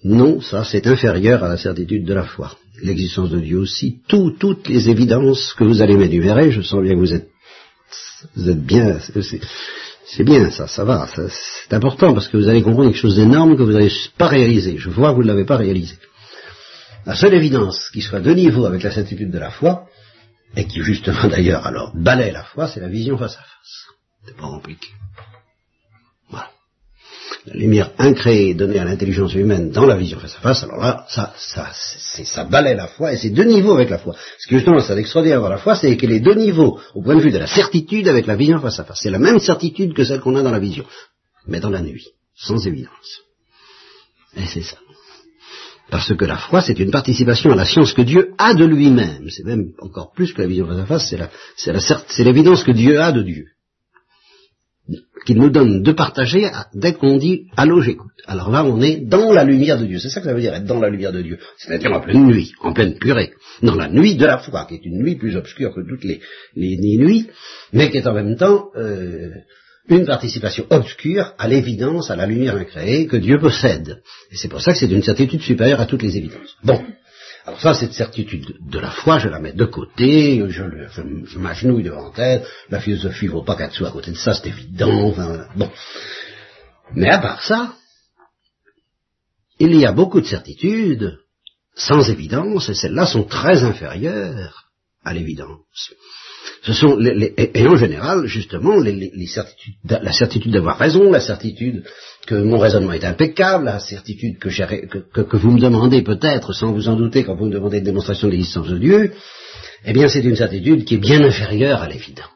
Non, 0.03 0.41
ça 0.41 0.63
c'est 0.63 0.85
inférieur 0.87 1.43
à 1.43 1.49
la 1.49 1.57
certitude 1.57 2.05
de 2.05 2.13
la 2.13 2.23
foi. 2.23 2.55
L'existence 2.81 3.29
de 3.29 3.39
Dieu 3.39 3.57
aussi, 3.57 4.01
tout, 4.07 4.31
toutes 4.31 4.67
les 4.69 4.89
évidences 4.89 5.53
que 5.53 5.63
vous 5.63 5.81
allez 5.81 5.97
m'énumérer, 5.97 6.51
je 6.51 6.61
sens 6.61 6.81
bien 6.81 6.93
que 6.93 6.99
vous 6.99 7.13
êtes, 7.13 7.29
vous 8.35 8.49
êtes 8.49 8.63
bien, 8.63 8.99
c'est 10.05 10.23
bien 10.23 10.51
ça, 10.51 10.67
ça 10.67 10.83
va, 10.83 11.07
c'est 11.07 11.73
important 11.73 12.13
parce 12.13 12.27
que 12.27 12.37
vous 12.37 12.47
allez 12.47 12.61
comprendre 12.61 12.89
quelque 12.89 13.01
chose 13.01 13.15
d'énorme 13.15 13.57
que 13.57 13.63
vous 13.63 13.73
n'avez 13.73 13.91
pas 14.17 14.27
réalisé. 14.27 14.77
Je 14.77 14.89
vois 14.89 15.11
que 15.11 15.15
vous 15.15 15.23
ne 15.23 15.27
l'avez 15.27 15.45
pas 15.45 15.57
réalisé. 15.57 15.95
La 17.09 17.15
seule 17.15 17.33
évidence 17.33 17.89
qui 17.91 18.01
soit 18.01 18.19
de 18.19 18.31
niveau 18.35 18.67
avec 18.67 18.83
la 18.83 18.91
certitude 18.91 19.31
de 19.31 19.39
la 19.39 19.49
foi, 19.49 19.87
et 20.55 20.65
qui 20.65 20.83
justement 20.83 21.27
d'ailleurs 21.27 21.65
alors 21.65 21.91
balaie 21.95 22.31
la 22.31 22.43
foi, 22.43 22.67
c'est 22.67 22.81
la 22.81 22.87
vision 22.87 23.17
face 23.17 23.33
à 23.33 23.41
face. 23.41 23.87
C'est 24.23 24.37
pas 24.37 24.43
compliqué. 24.43 24.89
Voilà. 26.29 26.51
La 27.47 27.53
lumière 27.55 27.89
incréée 27.97 28.53
donnée 28.53 28.77
à 28.77 28.83
l'intelligence 28.83 29.33
humaine 29.33 29.71
dans 29.71 29.87
la 29.87 29.95
vision 29.95 30.19
face 30.19 30.35
à 30.35 30.39
face, 30.39 30.61
alors 30.61 30.77
là, 30.77 31.07
ça, 31.09 31.33
ça, 31.35 31.71
ça 31.73 32.43
balaie 32.43 32.75
la 32.75 32.85
foi, 32.85 33.11
et 33.11 33.17
c'est 33.17 33.31
deux 33.31 33.45
niveaux 33.45 33.73
avec 33.73 33.89
la 33.89 33.97
foi. 33.97 34.15
Ce 34.37 34.47
qui 34.47 34.53
justement, 34.53 34.79
c'est 34.79 34.95
extraordinaire 34.95 35.41
dans 35.41 35.49
la 35.49 35.57
foi, 35.57 35.75
c'est 35.75 35.97
qu'elle 35.97 36.11
est 36.11 36.19
deux 36.19 36.35
niveaux 36.35 36.79
au 36.93 37.01
point 37.01 37.15
de 37.15 37.21
vue 37.21 37.31
de 37.31 37.39
la 37.39 37.47
certitude 37.47 38.07
avec 38.07 38.27
la 38.27 38.35
vision 38.35 38.59
face 38.59 38.79
à 38.79 38.83
face. 38.83 38.99
C'est 39.01 39.09
la 39.09 39.17
même 39.17 39.39
certitude 39.39 39.95
que 39.95 40.03
celle 40.03 40.19
qu'on 40.19 40.35
a 40.35 40.43
dans 40.43 40.51
la 40.51 40.59
vision, 40.59 40.85
mais 41.47 41.59
dans 41.59 41.71
la 41.71 41.81
nuit, 41.81 42.05
sans 42.35 42.67
évidence. 42.67 43.21
Et 44.37 44.45
c'est 44.45 44.61
ça. 44.61 44.77
Parce 45.89 46.15
que 46.15 46.25
la 46.25 46.37
foi, 46.37 46.61
c'est 46.61 46.79
une 46.79 46.91
participation 46.91 47.51
à 47.51 47.55
la 47.55 47.65
science 47.65 47.93
que 47.93 48.03
Dieu 48.03 48.33
a 48.37 48.53
de 48.53 48.65
lui-même. 48.65 49.27
C'est 49.29 49.45
même 49.45 49.71
encore 49.79 50.11
plus 50.11 50.33
que 50.33 50.41
la 50.41 50.47
vision 50.47 50.67
face 50.85 51.13
à 51.13 51.29
face, 51.79 52.05
c'est 52.07 52.23
l'évidence 52.23 52.63
que 52.63 52.71
Dieu 52.71 52.99
a 52.99 53.11
de 53.11 53.23
Dieu. 53.23 53.45
Qu'il 55.25 55.37
nous 55.37 55.49
donne 55.49 55.83
de 55.83 55.91
partager 55.91 56.49
dès 56.73 56.93
qu'on 56.93 57.17
dit 57.17 57.47
Allô, 57.57 57.81
j'écoute. 57.81 58.11
Alors 58.25 58.49
là, 58.49 58.63
on 58.63 58.81
est 58.81 58.97
dans 58.97 59.31
la 59.31 59.43
lumière 59.43 59.79
de 59.79 59.85
Dieu. 59.85 59.99
C'est 59.99 60.09
ça 60.09 60.19
que 60.19 60.27
ça 60.27 60.33
veut 60.33 60.41
dire, 60.41 60.53
être 60.53 60.65
dans 60.65 60.79
la 60.79 60.89
lumière 60.89 61.11
de 61.11 61.21
Dieu. 61.21 61.37
C'est-à-dire 61.57 61.91
en 61.91 61.99
pleine 61.99 62.25
nuit, 62.25 62.53
en 62.61 62.73
pleine 62.73 62.97
purée. 62.97 63.33
Dans 63.61 63.75
la 63.75 63.89
nuit 63.89 64.15
de 64.15 64.25
la 64.25 64.39
foi, 64.39 64.65
qui 64.65 64.75
est 64.75 64.85
une 64.85 65.03
nuit 65.03 65.15
plus 65.15 65.35
obscure 65.35 65.73
que 65.75 65.81
toutes 65.87 66.03
les, 66.03 66.19
nuits, 66.55 67.27
mais 67.73 67.91
qui 67.91 67.97
est 67.97 68.07
en 68.07 68.13
même 68.13 68.35
temps 68.35 68.69
euh, 68.75 69.29
une 69.89 70.05
participation 70.05 70.65
obscure 70.69 71.33
à 71.37 71.47
l'évidence, 71.47 72.11
à 72.11 72.15
la 72.15 72.25
lumière 72.25 72.55
incréée 72.55 73.07
que 73.07 73.17
Dieu 73.17 73.39
possède. 73.39 74.01
Et 74.31 74.37
c'est 74.37 74.47
pour 74.47 74.61
ça 74.61 74.73
que 74.73 74.77
c'est 74.77 74.91
une 74.91 75.03
certitude 75.03 75.41
supérieure 75.41 75.81
à 75.81 75.85
toutes 75.85 76.03
les 76.03 76.15
évidences. 76.15 76.55
Bon. 76.63 76.83
Alors 77.45 77.59
ça, 77.61 77.73
cette 77.73 77.93
certitude 77.93 78.57
de 78.69 78.79
la 78.79 78.91
foi, 78.91 79.17
je 79.17 79.27
la 79.27 79.39
mets 79.39 79.53
de 79.53 79.65
côté, 79.65 80.43
je, 80.49 81.37
m'agenouille 81.37 81.83
devant 81.83 82.11
elle, 82.17 82.43
la 82.69 82.79
philosophie 82.79 83.27
vaut 83.27 83.43
pas 83.43 83.55
qu'elle 83.55 83.71
soit 83.71 83.87
à 83.87 83.91
côté 83.91 84.11
de 84.11 84.17
ça, 84.17 84.33
c'est 84.33 84.49
évident, 84.49 85.07
enfin, 85.07 85.47
bon. 85.55 85.71
Mais 86.93 87.09
à 87.09 87.17
part 87.17 87.41
ça, 87.41 87.73
il 89.57 89.75
y 89.75 89.85
a 89.85 89.91
beaucoup 89.91 90.21
de 90.21 90.27
certitudes 90.27 91.17
sans 91.75 92.09
évidence, 92.09 92.69
et 92.69 92.75
celles-là 92.75 93.05
sont 93.05 93.23
très 93.23 93.63
inférieures 93.63 94.68
à 95.03 95.13
l'évidence. 95.13 95.93
Ce 96.63 96.73
sont 96.73 96.97
les, 96.97 97.33
et, 97.37 97.67
en 97.67 97.77
général, 97.77 98.25
justement, 98.25 98.79
les, 98.79 99.11
la 99.83 100.11
certitude 100.11 100.51
d'avoir 100.51 100.77
raison, 100.77 101.09
la 101.09 101.21
certitude 101.21 101.83
que 102.27 102.35
mon 102.35 102.57
raisonnement 102.57 102.93
est 102.93 103.05
impeccable, 103.05 103.65
la 103.65 103.79
certitude 103.79 104.37
que, 104.39 104.49
que, 104.49 105.21
que 105.21 105.37
vous 105.37 105.51
me 105.51 105.59
demandez 105.59 106.01
peut-être, 106.01 106.53
sans 106.53 106.73
vous 106.73 106.89
en 106.89 106.95
douter, 106.95 107.23
quand 107.23 107.35
vous 107.35 107.45
me 107.45 107.53
demandez 107.53 107.77
une 107.77 107.85
démonstration 107.85 108.27
de 108.27 108.33
l'existence 108.33 108.67
de 108.67 108.77
Dieu, 108.77 109.13
eh 109.85 109.93
bien 109.93 110.09
c'est 110.09 110.23
une 110.23 110.35
certitude 110.35 110.83
qui 110.83 110.95
est 110.95 110.99
bien 110.99 111.23
inférieure 111.23 111.81
à 111.81 111.87
l'évidence. 111.87 112.27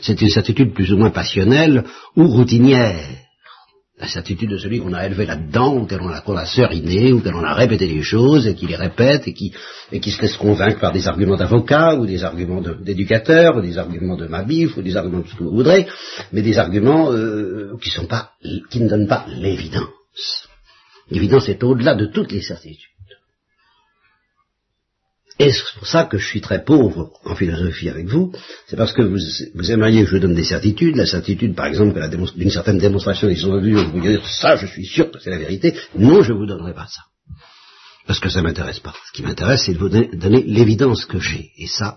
C'est 0.00 0.20
une 0.20 0.30
certitude 0.30 0.72
plus 0.72 0.92
ou 0.92 0.96
moins 0.96 1.10
passionnelle 1.10 1.84
ou 2.16 2.26
routinière 2.28 3.04
la 4.02 4.08
certitude 4.08 4.50
de 4.50 4.58
celui 4.58 4.80
qu'on 4.80 4.92
a 4.94 5.06
élevé 5.06 5.26
là-dedans, 5.26 5.76
ou 5.76 5.86
qu'on 5.86 6.08
a, 6.08 6.40
a 6.40 6.46
seriné, 6.46 7.12
ou 7.12 7.20
qu'on 7.20 7.44
a 7.44 7.54
répété 7.54 7.86
des 7.86 8.02
choses, 8.02 8.48
et 8.48 8.56
qui 8.56 8.66
les 8.66 8.74
répète, 8.74 9.28
et 9.28 9.32
qui, 9.32 9.52
se 10.10 10.20
laisse 10.20 10.36
convaincre 10.36 10.80
par 10.80 10.90
des 10.90 11.06
arguments 11.06 11.36
d'avocat, 11.36 11.94
ou 11.94 12.04
des 12.04 12.24
arguments 12.24 12.60
d'éducateur, 12.60 13.56
ou 13.56 13.60
des 13.60 13.78
arguments 13.78 14.16
de 14.16 14.26
mabif, 14.26 14.76
ou 14.76 14.82
des 14.82 14.96
arguments 14.96 15.20
de 15.20 15.28
ce 15.28 15.36
que 15.36 15.44
vous 15.44 15.54
voudrez, 15.54 15.86
mais 16.32 16.42
des 16.42 16.58
arguments 16.58 17.12
euh, 17.12 17.76
qui 18.70 18.80
ne 18.80 18.88
donnent 18.88 19.06
pas 19.06 19.24
l'évidence. 19.28 20.48
L'évidence 21.08 21.48
est 21.48 21.62
au-delà 21.62 21.94
de 21.94 22.06
toutes 22.06 22.32
les 22.32 22.42
certitudes. 22.42 22.91
Et 25.38 25.50
c'est 25.50 25.62
pour 25.78 25.86
ça 25.86 26.04
que 26.04 26.18
je 26.18 26.26
suis 26.26 26.40
très 26.40 26.62
pauvre 26.64 27.10
en 27.24 27.34
philosophie 27.34 27.88
avec 27.88 28.06
vous, 28.06 28.32
c'est 28.66 28.76
parce 28.76 28.92
que 28.92 29.02
vous, 29.02 29.70
aimeriez 29.70 30.02
que 30.02 30.10
je 30.10 30.14
vous 30.16 30.20
donne 30.20 30.34
des 30.34 30.44
certitudes, 30.44 30.96
la 30.96 31.06
certitude 31.06 31.54
par 31.54 31.66
exemple 31.66 31.98
d'une 32.36 32.50
certaine 32.50 32.78
démonstration 32.78 33.28
des 33.28 33.34
de 33.34 33.60
Dieu, 33.60 33.82
vous 33.82 34.00
dire 34.00 34.26
ça 34.26 34.56
je 34.56 34.66
suis 34.66 34.84
sûr 34.84 35.10
que 35.10 35.18
c'est 35.20 35.30
la 35.30 35.38
vérité, 35.38 35.74
non 35.96 36.22
je 36.22 36.32
ne 36.32 36.38
vous 36.38 36.46
donnerai 36.46 36.74
pas 36.74 36.86
ça. 36.86 37.02
Parce 38.06 38.18
que 38.18 38.28
ça 38.28 38.40
ne 38.40 38.44
m'intéresse 38.48 38.80
pas. 38.80 38.94
Ce 39.06 39.12
qui 39.12 39.22
m'intéresse 39.22 39.62
c'est 39.64 39.74
de 39.74 39.78
vous 39.78 39.88
donner 39.88 40.42
l'évidence 40.44 41.06
que 41.06 41.18
j'ai. 41.18 41.50
Et 41.56 41.66
ça, 41.66 41.96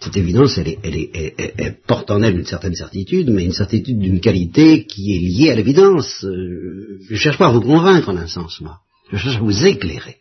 cette 0.00 0.16
évidence, 0.16 0.58
elle, 0.58 0.68
est, 0.68 1.54
elle, 1.56 1.78
porte 1.86 2.10
en 2.10 2.22
elle 2.22 2.38
une 2.38 2.44
certaine 2.44 2.74
certitude, 2.74 3.30
mais 3.30 3.44
une 3.44 3.52
certitude 3.52 3.98
d'une 3.98 4.20
qualité 4.20 4.84
qui 4.84 5.16
est 5.16 5.20
liée 5.20 5.50
à 5.50 5.54
l'évidence. 5.54 6.24
Euh, 6.24 7.00
je 7.08 7.14
ne 7.14 7.18
cherche 7.18 7.38
pas 7.38 7.46
à 7.46 7.52
vous 7.52 7.62
convaincre 7.62 8.10
en 8.10 8.16
un 8.16 8.26
sens, 8.26 8.60
moi. 8.60 8.80
Je 9.10 9.16
cherche 9.16 9.36
à 9.36 9.40
vous 9.40 9.66
éclairer. 9.66 10.18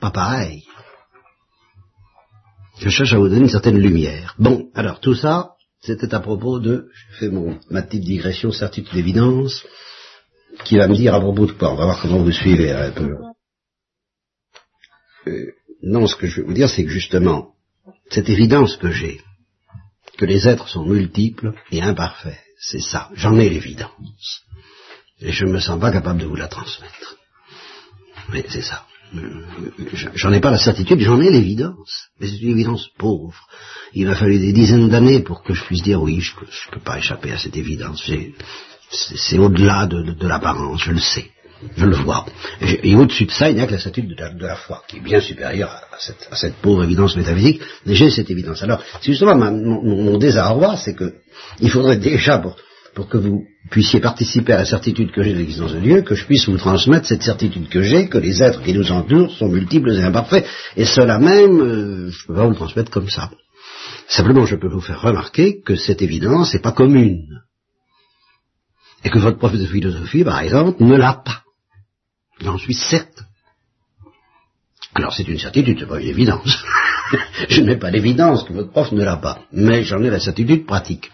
Pas 0.00 0.10
pareil. 0.10 0.64
Je 2.78 2.88
cherche 2.90 3.12
à 3.12 3.18
vous 3.18 3.28
donner 3.28 3.42
une 3.42 3.48
certaine 3.48 3.78
lumière. 3.78 4.34
Bon, 4.38 4.70
alors 4.74 5.00
tout 5.00 5.14
ça, 5.14 5.52
c'était 5.80 6.14
à 6.14 6.20
propos 6.20 6.58
de, 6.58 6.88
je 6.92 7.16
fais 7.18 7.28
mon, 7.28 7.58
ma 7.70 7.82
petite 7.82 8.04
digression, 8.04 8.52
certitude 8.52 8.92
d'évidence, 8.92 9.64
qui 10.64 10.76
va 10.76 10.88
me 10.88 10.94
dire 10.94 11.14
à 11.14 11.20
propos 11.20 11.46
de 11.46 11.52
quoi. 11.52 11.72
On 11.72 11.76
va 11.76 11.84
voir 11.84 12.00
comment 12.00 12.22
vous 12.22 12.32
suivez 12.32 12.72
un 12.72 12.90
peu. 12.90 13.16
Euh, 15.26 15.52
non, 15.82 16.06
ce 16.06 16.16
que 16.16 16.26
je 16.26 16.40
veux 16.40 16.46
vous 16.46 16.54
dire, 16.54 16.68
c'est 16.68 16.84
que 16.84 16.90
justement, 16.90 17.54
cette 18.10 18.28
évidence 18.28 18.76
que 18.76 18.90
j'ai, 18.90 19.20
que 20.18 20.24
les 20.24 20.48
êtres 20.48 20.68
sont 20.68 20.84
multiples 20.84 21.52
et 21.70 21.82
imparfaits, 21.82 22.40
c'est 22.58 22.80
ça, 22.80 23.10
j'en 23.14 23.38
ai 23.38 23.48
l'évidence. 23.48 24.42
Et 25.20 25.32
je 25.32 25.44
ne 25.44 25.52
me 25.52 25.60
sens 25.60 25.80
pas 25.80 25.92
capable 25.92 26.20
de 26.20 26.26
vous 26.26 26.36
la 26.36 26.48
transmettre. 26.48 27.16
Mais 28.32 28.44
c'est 28.48 28.62
ça. 28.62 28.86
J'en 30.14 30.32
ai 30.32 30.40
pas 30.40 30.50
la 30.50 30.58
certitude, 30.58 31.00
j'en 31.00 31.20
ai 31.20 31.30
l'évidence, 31.30 32.08
mais 32.20 32.26
c'est 32.26 32.38
une 32.38 32.50
évidence 32.50 32.88
pauvre. 32.98 33.46
Il 33.94 34.06
m'a 34.06 34.14
fallu 34.14 34.38
des 34.38 34.52
dizaines 34.52 34.88
d'années 34.88 35.20
pour 35.20 35.42
que 35.42 35.54
je 35.54 35.64
puisse 35.64 35.82
dire 35.82 36.02
oui, 36.02 36.20
je 36.20 36.32
ne 36.32 36.72
peux 36.72 36.80
pas 36.80 36.98
échapper 36.98 37.32
à 37.32 37.38
cette 37.38 37.56
évidence. 37.56 38.10
C'est 38.90 39.38
au-delà 39.38 39.86
de, 39.86 40.26
l'apparence, 40.26 40.82
je 40.82 40.92
le 40.92 40.98
sais, 40.98 41.30
je 41.76 41.86
le 41.86 41.96
vois. 41.96 42.26
Et, 42.60 42.94
au-dessus 42.94 43.26
de 43.26 43.30
ça, 43.30 43.48
il 43.48 43.56
n'y 43.56 43.60
a 43.60 43.66
que 43.66 43.72
la 43.72 43.80
certitude 43.80 44.14
de 44.16 44.46
la, 44.46 44.56
foi, 44.56 44.82
qui 44.88 44.96
est 44.96 45.00
bien 45.00 45.20
supérieure 45.20 45.70
à 45.70 46.36
cette, 46.36 46.56
pauvre 46.56 46.84
évidence 46.84 47.16
métaphysique, 47.16 47.60
mais 47.84 47.94
j'ai 47.94 48.10
cette 48.10 48.30
évidence. 48.30 48.62
Alors, 48.62 48.82
c'est 49.00 49.12
justement 49.12 49.36
mon, 49.36 49.82
mon, 49.82 50.18
désarroi, 50.18 50.76
c'est 50.76 50.94
que 50.94 51.14
il 51.60 51.70
faudrait 51.70 51.96
déjà, 51.96 52.38
pour, 52.38 52.56
pour 52.96 53.10
que 53.10 53.18
vous 53.18 53.46
puissiez 53.70 54.00
participer 54.00 54.54
à 54.54 54.56
la 54.56 54.64
certitude 54.64 55.12
que 55.12 55.22
j'ai 55.22 55.34
de 55.34 55.38
l'existence 55.38 55.74
de 55.74 55.80
Dieu, 55.80 56.00
que 56.00 56.14
je 56.14 56.24
puisse 56.24 56.48
vous 56.48 56.56
transmettre 56.56 57.06
cette 57.06 57.22
certitude 57.22 57.68
que 57.68 57.82
j'ai, 57.82 58.08
que 58.08 58.16
les 58.16 58.42
êtres 58.42 58.62
qui 58.62 58.72
nous 58.72 58.90
entourent 58.90 59.30
sont 59.32 59.50
multiples 59.50 59.90
et 59.90 60.02
imparfaits, 60.02 60.46
et 60.78 60.86
cela 60.86 61.18
même, 61.18 61.60
euh, 61.60 62.10
je 62.10 62.22
ne 62.22 62.26
peux 62.26 62.34
pas 62.34 62.46
vous 62.46 62.54
transmettre 62.54 62.90
comme 62.90 63.10
ça. 63.10 63.30
Simplement, 64.08 64.46
je 64.46 64.56
peux 64.56 64.68
vous 64.68 64.80
faire 64.80 65.02
remarquer 65.02 65.60
que 65.60 65.76
cette 65.76 66.00
évidence 66.00 66.54
n'est 66.54 66.60
pas 66.60 66.72
commune. 66.72 67.42
Et 69.04 69.10
que 69.10 69.18
votre 69.18 69.36
prof 69.36 69.52
de 69.52 69.66
philosophie, 69.66 70.24
par 70.24 70.40
exemple, 70.40 70.82
ne 70.82 70.96
l'a 70.96 71.20
pas. 71.22 71.42
J'en 72.40 72.56
suis 72.56 72.74
certain. 72.74 73.26
Alors 74.94 75.12
c'est 75.12 75.28
une 75.28 75.38
certitude, 75.38 75.76
c'est 75.78 75.86
pas 75.86 76.00
une 76.00 76.08
évidence. 76.08 76.64
je 77.50 77.60
n'ai 77.60 77.76
pas 77.76 77.90
l'évidence 77.90 78.44
que 78.44 78.54
votre 78.54 78.70
prof 78.70 78.90
ne 78.92 79.04
l'a 79.04 79.18
pas, 79.18 79.42
mais 79.52 79.84
j'en 79.84 80.02
ai 80.02 80.08
la 80.08 80.18
certitude 80.18 80.64
pratique 80.64 81.10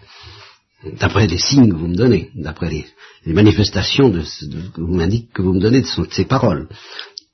d'après 0.99 1.27
les 1.27 1.37
signes 1.37 1.69
que 1.69 1.75
vous 1.75 1.87
me 1.87 1.95
donnez, 1.95 2.29
d'après 2.35 2.69
les, 2.69 3.33
manifestations 3.33 4.11
que 4.11 4.81
vous 4.81 4.93
m'indiquez, 4.93 5.29
que 5.33 5.41
vous 5.41 5.53
me 5.53 5.61
donnez 5.61 5.81
de, 5.81 5.87
ces 6.11 6.25
paroles. 6.25 6.67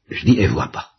Je 0.10 0.26
dis, 0.26 0.38
elle 0.40 0.50
voit 0.50 0.72
pas. 0.72 0.90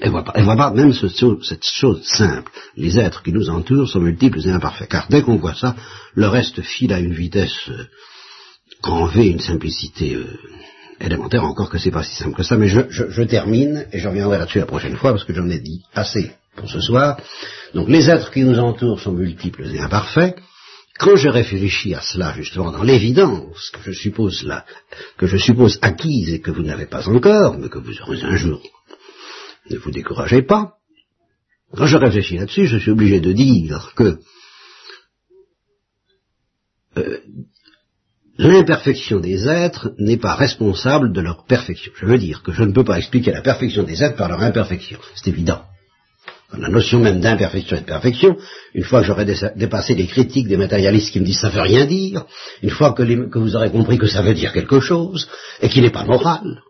Elle 0.00 0.10
voit 0.10 0.24
pas. 0.24 0.32
Elle 0.36 0.44
voit 0.44 0.56
pas 0.56 0.70
même 0.70 0.92
cette 0.92 1.64
chose 1.64 2.02
simple. 2.04 2.50
Les 2.76 2.98
êtres 2.98 3.22
qui 3.22 3.32
nous 3.32 3.50
entourent 3.50 3.88
sont 3.88 4.00
multiples 4.00 4.40
et 4.46 4.50
imparfaits. 4.50 4.88
Car 4.88 5.08
dès 5.08 5.22
qu'on 5.22 5.36
voit 5.36 5.54
ça, 5.54 5.74
le 6.14 6.28
reste 6.28 6.62
file 6.62 6.92
à 6.92 7.00
une 7.00 7.14
vitesse 7.14 7.68
euh, 7.68 7.84
grand 8.82 9.06
V, 9.06 9.26
une 9.26 9.40
simplicité 9.40 10.14
euh, 10.14 10.38
élémentaire, 11.00 11.44
encore 11.44 11.68
que 11.68 11.78
c'est 11.78 11.90
pas 11.90 12.04
si 12.04 12.14
simple 12.14 12.36
que 12.36 12.44
ça. 12.44 12.56
Mais 12.56 12.68
je, 12.68 12.80
je 12.88 13.22
termine, 13.22 13.86
et 13.92 13.98
je 13.98 14.08
reviendrai 14.08 14.38
là-dessus 14.38 14.60
la 14.60 14.66
prochaine 14.66 14.96
fois, 14.96 15.10
parce 15.10 15.24
que 15.24 15.34
j'en 15.34 15.48
ai 15.48 15.58
dit 15.58 15.82
assez 15.94 16.32
pour 16.54 16.70
ce 16.70 16.80
soir. 16.80 17.18
Donc 17.74 17.88
les 17.88 18.08
êtres 18.08 18.30
qui 18.30 18.44
nous 18.44 18.58
entourent 18.58 19.00
sont 19.00 19.12
multiples 19.12 19.66
et 19.66 19.80
imparfaits 19.80 20.36
quand 20.98 21.16
je 21.16 21.28
réfléchis 21.28 21.94
à 21.94 22.00
cela, 22.00 22.34
justement, 22.34 22.72
dans 22.72 22.82
l'évidence 22.82 23.70
que 23.70 23.80
je 25.26 25.36
suppose 25.38 25.78
acquise 25.80 26.34
et 26.34 26.40
que 26.40 26.50
vous 26.50 26.62
n'avez 26.62 26.86
pas 26.86 27.08
encore, 27.08 27.56
mais 27.58 27.68
que 27.68 27.78
vous 27.78 28.00
aurez 28.02 28.22
un 28.22 28.36
jour, 28.36 28.60
ne 29.70 29.76
vous 29.76 29.90
découragez 29.90 30.42
pas. 30.42 30.74
Quand 31.76 31.86
je 31.86 31.96
réfléchis 31.96 32.38
là-dessus, 32.38 32.66
je 32.66 32.78
suis 32.78 32.90
obligé 32.90 33.20
de 33.20 33.32
dire 33.32 33.92
que 33.94 34.18
euh, 36.96 37.18
l'imperfection 38.38 39.20
des 39.20 39.46
êtres 39.46 39.92
n'est 39.98 40.16
pas 40.16 40.34
responsable 40.34 41.12
de 41.12 41.20
leur 41.20 41.44
perfection. 41.44 41.92
Je 41.94 42.06
veux 42.06 42.18
dire 42.18 42.42
que 42.42 42.52
je 42.52 42.64
ne 42.64 42.72
peux 42.72 42.84
pas 42.84 42.98
expliquer 42.98 43.32
la 43.32 43.42
perfection 43.42 43.84
des 43.84 44.02
êtres 44.02 44.16
par 44.16 44.28
leur 44.28 44.40
imperfection. 44.40 44.98
C'est 45.14 45.28
évident 45.28 45.62
la 46.56 46.68
notion 46.68 47.00
même 47.00 47.20
d'imperfection 47.20 47.76
et 47.76 47.80
de 47.80 47.84
perfection, 47.86 48.36
une 48.74 48.84
fois 48.84 49.00
que 49.00 49.06
j'aurai 49.06 49.26
dépassé 49.56 49.94
les 49.94 50.06
critiques 50.06 50.48
des 50.48 50.56
matérialistes 50.56 51.12
qui 51.12 51.20
me 51.20 51.26
disent 51.26 51.40
ça 51.40 51.50
veut 51.50 51.60
rien 51.60 51.84
dire, 51.84 52.24
une 52.62 52.70
fois 52.70 52.92
que, 52.92 53.02
vous 53.38 53.56
aurez 53.56 53.70
compris 53.70 53.98
que 53.98 54.06
ça 54.06 54.22
veut 54.22 54.34
dire 54.34 54.52
quelque 54.52 54.80
chose, 54.80 55.28
et 55.60 55.68
qu'il 55.68 55.82
n'est 55.82 55.90
pas 55.90 56.04
moral, 56.04 56.62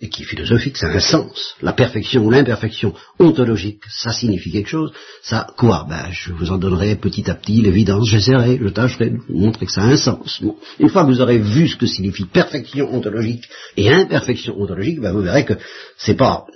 et 0.00 0.10
qui 0.10 0.22
est 0.22 0.26
philosophique, 0.26 0.76
ça 0.76 0.88
a 0.88 0.96
un 0.96 1.00
sens. 1.00 1.54
La 1.62 1.72
perfection 1.72 2.22
ou 2.26 2.30
l'imperfection 2.30 2.92
ontologique, 3.18 3.80
ça 3.88 4.12
signifie 4.12 4.52
quelque 4.52 4.68
chose. 4.68 4.92
Ça, 5.22 5.46
quoi? 5.56 5.86
Ben, 5.88 6.10
je 6.10 6.32
vous 6.32 6.50
en 6.50 6.58
donnerai 6.58 6.96
petit 6.96 7.30
à 7.30 7.34
petit 7.34 7.62
l'évidence, 7.62 8.10
j'essaierai, 8.10 8.58
je 8.60 8.68
tâcherai 8.68 9.10
de 9.10 9.16
vous 9.16 9.38
montrer 9.38 9.64
que 9.64 9.72
ça 9.72 9.82
a 9.82 9.86
un 9.86 9.96
sens. 9.96 10.42
Une 10.78 10.90
fois 10.90 11.04
que 11.04 11.10
vous 11.10 11.22
aurez 11.22 11.38
vu 11.38 11.68
ce 11.68 11.76
que 11.76 11.86
signifie 11.86 12.26
perfection 12.26 12.92
ontologique 12.92 13.48
et 13.78 13.88
imperfection 13.88 14.60
ontologique, 14.60 15.00
ben, 15.00 15.12
vous 15.12 15.22
verrez 15.22 15.46
que 15.46 15.54
c'est 15.96 16.16
pas 16.16 16.46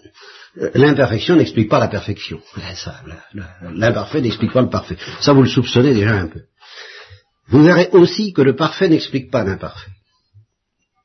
l'imperfection 0.56 1.36
n'explique 1.36 1.68
pas 1.68 1.78
la 1.78 1.88
perfection. 1.88 2.40
L'imparfait 3.74 4.20
n'explique 4.20 4.52
pas 4.52 4.62
le 4.62 4.68
parfait. 4.68 4.96
Ça, 5.20 5.32
vous 5.32 5.42
le 5.42 5.48
soupçonnez 5.48 5.94
déjà 5.94 6.14
un 6.14 6.26
peu. 6.26 6.42
Vous 7.48 7.62
verrez 7.62 7.88
aussi 7.92 8.32
que 8.32 8.42
le 8.42 8.56
parfait 8.56 8.88
n'explique 8.88 9.30
pas 9.30 9.44
l'imparfait. 9.44 9.90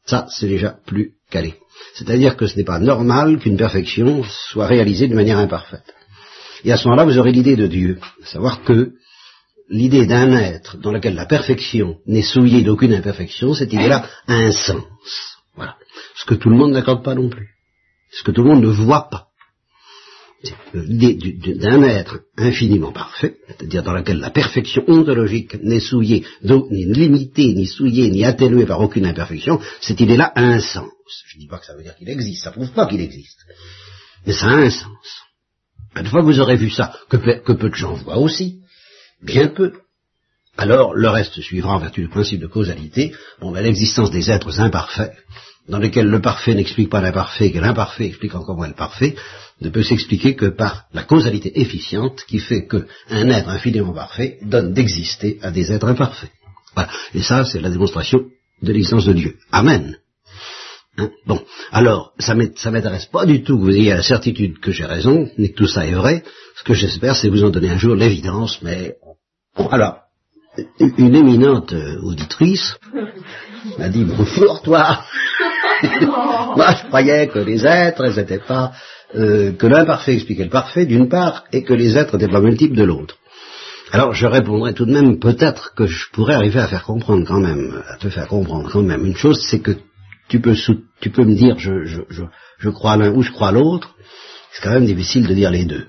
Ça, 0.06 0.28
c'est 0.30 0.48
déjà 0.48 0.78
plus 0.86 1.14
calé. 1.32 1.56
C'est-à-dire 1.96 2.38
que 2.38 2.48
ce 2.48 2.58
n'est 2.58 2.64
pas 2.64 2.80
normal 2.80 3.40
qu'une 3.40 3.58
perfection 3.58 4.24
soit 4.24 4.68
réalisée 4.68 5.08
de 5.08 5.16
manière 5.16 5.40
imparfaite. 5.40 5.94
Et 6.64 6.72
à 6.72 6.78
ce 6.78 6.88
moment-là, 6.88 7.06
vous 7.06 7.18
aurez 7.18 7.32
l'idée 7.32 7.56
de 7.56 7.68
Dieu, 7.68 8.00
savoir 8.24 8.64
que 8.64 8.94
l'idée 9.70 10.06
d'un 10.06 10.36
être 10.38 10.78
dans 10.78 10.92
lequel 10.92 11.16
la 11.16 11.26
perfection 11.26 11.98
n'est 12.06 12.22
souillée 12.22 12.62
d'aucune 12.62 12.94
imperfection, 12.94 13.54
cette 13.54 13.74
idée-là 13.74 14.08
a 14.28 14.34
un 14.34 14.52
sens. 14.52 14.84
Voilà. 15.56 15.76
Ce 16.16 16.26
que 16.26 16.36
tout 16.36 16.50
le 16.50 16.58
monde 16.58 16.72
n'accorde 16.72 17.04
pas 17.04 17.16
non 17.16 17.30
plus. 17.30 17.50
Ce 18.12 18.24
que 18.24 18.32
tout 18.32 18.44
le 18.44 18.50
monde 18.50 18.64
ne 18.64 18.70
voit 18.70 19.10
pas 19.10 19.30
d'un 20.74 21.84
être 21.84 22.20
infiniment 22.38 22.92
parfait, 22.92 23.38
c'est-à-dire 23.48 23.84
dans 23.84 23.94
lequel 23.94 24.20
la 24.20 24.30
perfection 24.30 24.84
ontologique 24.88 25.56
n'est 25.62 25.80
souillée, 25.80 26.26
ni 26.44 26.86
limitée, 26.86 27.54
ni 27.54 27.66
souillée, 27.66 28.10
ni 28.10 28.24
atténuée 28.24 28.66
par 28.66 28.82
aucune 28.82 29.06
imperfection, 29.06 29.60
cette 29.82 30.02
idée-là 30.02 30.32
a 30.36 30.42
un 30.42 30.60
sens. 30.60 30.92
Je 31.28 31.38
ne 31.38 31.42
dis 31.42 31.48
pas 31.48 31.60
que 31.60 31.66
ça 31.66 31.76
veut 31.76 31.84
dire 31.84 31.96
qu'il 31.96 32.10
existe, 32.10 32.44
ça 32.44 32.50
ne 32.50 32.56
prouve 32.56 32.72
pas 32.72 32.88
qu'il 32.88 33.02
existe. 33.02 33.40
Mais 34.26 34.34
ça 34.34 34.48
a 34.48 34.56
un 34.56 34.70
sens. 34.70 35.24
Une 35.96 36.08
fois 36.08 36.22
que 36.22 36.26
vous 36.26 36.40
aurez 36.40 36.58
vu 36.58 36.70
ça, 36.70 36.94
que 37.10 37.18
peu, 37.18 37.70
de 37.70 37.76
gens 37.76 37.94
voient 37.94 38.18
aussi, 38.18 38.62
bien 39.22 39.48
peu, 39.48 39.74
alors 40.58 40.94
le 40.94 41.10
reste 41.10 41.40
suivra 41.42 41.76
en 41.76 41.80
vertu 41.80 42.02
du 42.02 42.10
principe 42.10 42.42
de 42.42 42.48
causalité, 42.48 43.14
bon, 43.40 43.52
ben, 43.52 43.62
l'existence 43.62 44.12
des 44.12 44.32
êtres 44.32 44.60
imparfaits, 44.60 45.14
dans 45.68 45.80
lesquels 45.80 46.08
le 46.08 46.22
parfait 46.22 46.54
n'explique 46.54 46.90
pas 46.90 47.02
l'imparfait, 47.02 47.48
et 47.48 47.52
que 47.52 47.60
l'imparfait 47.60 48.08
explique 48.08 48.36
encore 48.36 48.56
moins 48.56 48.68
le 48.68 48.74
parfait, 48.74 49.16
ne 49.62 49.70
peut 49.70 49.84
s'expliquer 49.84 50.36
que 50.36 50.48
par 50.48 50.86
la 50.94 51.04
causalité 51.04 51.60
efficiente 51.60 52.24
qui 52.28 52.40
fait 52.40 52.68
qu'un 52.68 53.30
être 53.30 53.50
infiniment 53.50 53.94
parfait 53.94 54.38
donne 54.42 54.74
d'exister 54.74 55.40
à 55.42 55.52
des 55.52 55.72
êtres 55.72 55.88
imparfaits. 55.88 56.32
Voilà. 56.76 56.90
Et 57.14 57.22
ça, 57.22 57.46
c'est 57.46 57.62
la 57.62 57.70
démonstration 57.70 58.26
de 58.62 58.72
l'existence 58.72 59.06
de 59.06 59.14
Dieu. 59.14 59.38
Amen. 59.52 59.98
Hein? 60.98 61.10
Bon, 61.26 61.42
alors, 61.72 62.14
ça 62.20 62.36
m'intéresse 62.36 63.06
pas 63.06 63.26
du 63.26 63.44
tout 63.44 63.58
que 63.58 63.64
vous 63.64 63.76
ayez 63.76 63.92
la 63.92 64.04
certitude 64.04 64.60
que 64.60 64.72
j'ai 64.72 64.86
raison, 64.86 65.30
ni 65.38 65.52
que 65.52 65.56
tout 65.56 65.68
ça 65.68 65.86
est 65.86 65.94
vrai. 65.94 66.24
Ce 66.58 66.64
que 66.64 66.74
j'espère, 66.74 67.16
c'est 67.16 67.30
vous 67.30 67.44
en 67.44 67.50
donner 67.50 67.70
un 67.70 67.78
jour 67.78 67.96
l'évidence, 67.96 68.60
mais 68.62 68.96
alors, 69.72 70.00
une 70.78 71.16
éminente 71.16 71.74
euh, 71.74 72.00
auditrice 72.02 72.78
m'a 73.78 73.90
dit 73.90 74.04
bonjour 74.04 74.62
toi. 74.62 75.04
Moi, 76.56 76.74
je 76.80 76.88
croyais 76.88 77.28
que 77.28 77.40
les 77.40 77.66
êtres, 77.66 78.08
n'étaient 78.16 78.40
pas 78.40 78.72
euh, 79.16 79.52
que 79.54 79.68
l'imparfait 79.68 80.14
expliquait 80.14 80.44
le 80.44 80.50
parfait, 80.50 80.86
d'une 80.86 81.10
part, 81.10 81.46
et 81.52 81.64
que 81.64 81.74
les 81.74 81.98
êtres 81.98 82.18
n'étaient 82.18 82.32
pas 82.32 82.42
multiples 82.42 82.76
de 82.76 82.84
l'autre. 82.84 83.18
Alors 83.92 84.14
je 84.14 84.26
répondrai 84.26 84.74
tout 84.74 84.86
de 84.86 84.92
même, 84.92 85.20
peut-être 85.20 85.74
que 85.76 85.86
je 85.86 86.10
pourrais 86.12 86.34
arriver 86.34 86.60
à 86.60 86.68
faire 86.68 86.84
comprendre 86.84 87.26
quand 87.26 87.40
même, 87.40 87.84
à 87.88 87.98
te 87.98 88.10
faire 88.10 88.28
comprendre 88.28 88.70
quand 88.72 88.82
même 88.82 89.06
une 89.06 89.16
chose, 89.16 89.46
c'est 89.50 89.60
que 89.60 89.72
tu 90.28 90.42
peux, 90.42 90.52
me 90.52 91.36
dire 91.36 91.58
je, 91.60 91.86
je, 91.86 92.70
crois 92.70 92.98
l'un 92.98 93.12
ou 93.12 93.22
je 93.22 93.32
crois 93.32 93.52
l'autre, 93.52 93.96
c'est 94.52 94.64
quand 94.64 94.74
même 94.74 94.86
difficile 94.86 95.28
de 95.28 95.34
dire 95.34 95.52
les 95.52 95.66
deux. 95.66 95.88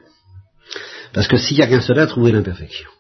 Parce 1.15 1.27
que 1.27 1.39
s'il 1.39 1.57
n'y 1.57 1.63
a 1.63 1.67
qu'un 1.67 1.81
seul 1.81 2.07
où 2.17 2.29
est 2.29 2.33
l'imperfection? 2.33 2.91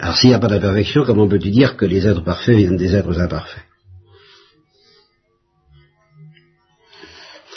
Alors 0.00 0.16
s'il 0.16 0.30
n'y 0.30 0.34
a 0.34 0.38
pas 0.38 0.48
d'imperfection, 0.48 1.04
comment 1.04 1.28
peux-tu 1.28 1.50
dire 1.50 1.76
que 1.76 1.84
les 1.84 2.06
êtres 2.06 2.24
parfaits 2.24 2.56
viennent 2.56 2.76
des 2.76 2.96
êtres 2.96 3.20
imparfaits? 3.20 3.62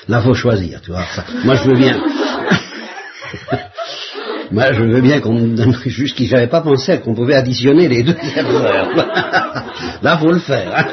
Là, 0.08 0.22
faut 0.22 0.36
choisir, 0.36 0.82
tu 0.82 0.92
vois. 0.92 1.06
moi, 1.44 1.56
je 1.56 1.64
veux 1.64 1.76
bien. 1.76 2.00
moi, 4.52 4.72
je 4.72 4.84
veux 4.84 5.02
bien 5.02 5.20
qu'on 5.20 5.34
me 5.34 5.56
donne 5.56 5.76
juste 5.86 6.16
qu'il 6.16 6.30
n'avait 6.30 6.46
pas 6.48 6.62
pensé 6.62 7.00
qu'on 7.00 7.16
pouvait 7.16 7.34
additionner 7.34 7.88
les 7.88 8.04
deux 8.04 8.16
erreurs. 8.36 8.90
Là, 10.04 10.18
faut 10.20 10.32
le 10.32 10.40
faire. 10.40 10.72
Hein. 10.76 10.86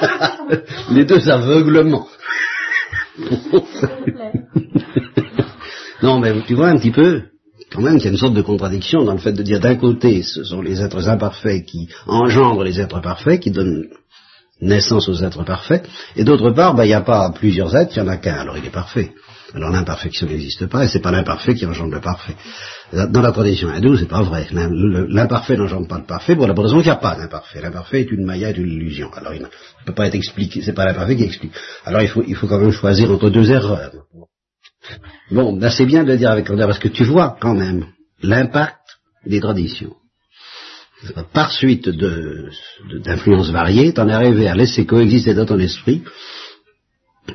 les 0.92 1.04
deux 1.04 1.28
aveuglements. 1.28 2.06
non, 6.02 6.20
mais 6.20 6.32
tu 6.46 6.54
vois 6.54 6.68
un 6.68 6.78
petit 6.78 6.92
peu, 6.92 7.22
quand 7.72 7.82
même 7.82 7.96
qu'il 7.96 8.06
y 8.06 8.08
a 8.08 8.12
une 8.12 8.18
sorte 8.18 8.34
de 8.34 8.42
contradiction 8.42 9.04
dans 9.04 9.12
le 9.12 9.18
fait 9.18 9.32
de 9.32 9.42
dire 9.42 9.60
d'un 9.60 9.76
côté, 9.76 10.22
ce 10.22 10.44
sont 10.44 10.62
les 10.62 10.80
êtres 10.80 11.08
imparfaits 11.08 11.64
qui 11.66 11.88
engendrent 12.06 12.64
les 12.64 12.80
êtres 12.80 13.00
parfaits, 13.00 13.40
qui 13.40 13.50
donnent 13.50 13.88
naissance 14.60 15.08
aux 15.08 15.22
êtres 15.22 15.44
parfaits, 15.44 15.88
et 16.16 16.24
d'autre 16.24 16.50
part, 16.50 16.74
ben, 16.74 16.84
il 16.84 16.88
n'y 16.88 16.94
a 16.94 17.00
pas 17.00 17.30
plusieurs 17.30 17.76
êtres, 17.76 17.92
il 17.96 18.02
n'y 18.02 18.08
en 18.08 18.12
a 18.12 18.16
qu'un, 18.16 18.34
alors 18.34 18.56
il 18.56 18.64
est 18.64 18.70
parfait. 18.70 19.12
Alors 19.54 19.70
l'imperfection 19.70 20.26
n'existe 20.26 20.66
pas, 20.66 20.84
et 20.84 20.88
c'est 20.88 21.00
pas 21.00 21.10
l'imparfait 21.10 21.54
qui 21.54 21.64
engendre 21.64 21.94
le 21.94 22.00
parfait. 22.00 22.34
Dans 22.92 23.22
la 23.22 23.32
tradition 23.32 23.68
hindoue, 23.68 23.96
c'est 23.96 24.08
pas 24.08 24.22
vrai. 24.22 24.46
L'imparfait 24.50 25.56
n'engendre 25.56 25.88
pas 25.88 25.98
le 25.98 26.04
parfait, 26.04 26.36
pour 26.36 26.46
la 26.46 26.52
raison 26.52 26.76
qu'il 26.76 26.86
n'y 26.86 26.90
a 26.90 26.96
pas 26.96 27.16
d'imparfait. 27.16 27.60
L'imparfait 27.62 28.00
est 28.02 28.10
une 28.10 28.24
maya, 28.24 28.50
est 28.50 28.58
une 28.58 28.70
illusion. 28.70 29.10
Alors 29.14 29.32
il 29.32 29.40
ne 29.40 29.46
peut 29.86 29.94
pas 29.94 30.06
être 30.06 30.16
expliqué, 30.16 30.60
c'est 30.60 30.74
pas 30.74 30.84
l'imparfait 30.84 31.16
qui 31.16 31.24
explique. 31.24 31.52
Alors 31.86 32.02
il 32.02 32.08
faut, 32.08 32.22
il 32.26 32.36
faut 32.36 32.46
quand 32.46 32.58
même 32.58 32.72
choisir 32.72 33.10
entre 33.10 33.30
deux 33.30 33.50
erreurs. 33.50 33.92
Bon, 35.30 35.56
ben 35.56 35.70
c'est 35.70 35.86
bien 35.86 36.04
de 36.04 36.12
le 36.12 36.18
dire 36.18 36.30
avec 36.30 36.46
candeur, 36.46 36.68
parce 36.68 36.78
que 36.78 36.88
tu 36.88 37.04
vois 37.04 37.36
quand 37.40 37.54
même 37.54 37.86
l'impact 38.22 38.78
des 39.26 39.40
traditions 39.40 39.94
par 41.32 41.52
suite 41.52 41.88
d'influences 41.88 43.50
variées, 43.50 43.92
tu 43.94 44.00
en 44.00 44.08
es 44.08 44.12
arrivé 44.12 44.48
à 44.48 44.54
laisser 44.54 44.84
coexister 44.84 45.34
dans 45.34 45.46
ton 45.46 45.58
esprit 45.58 46.02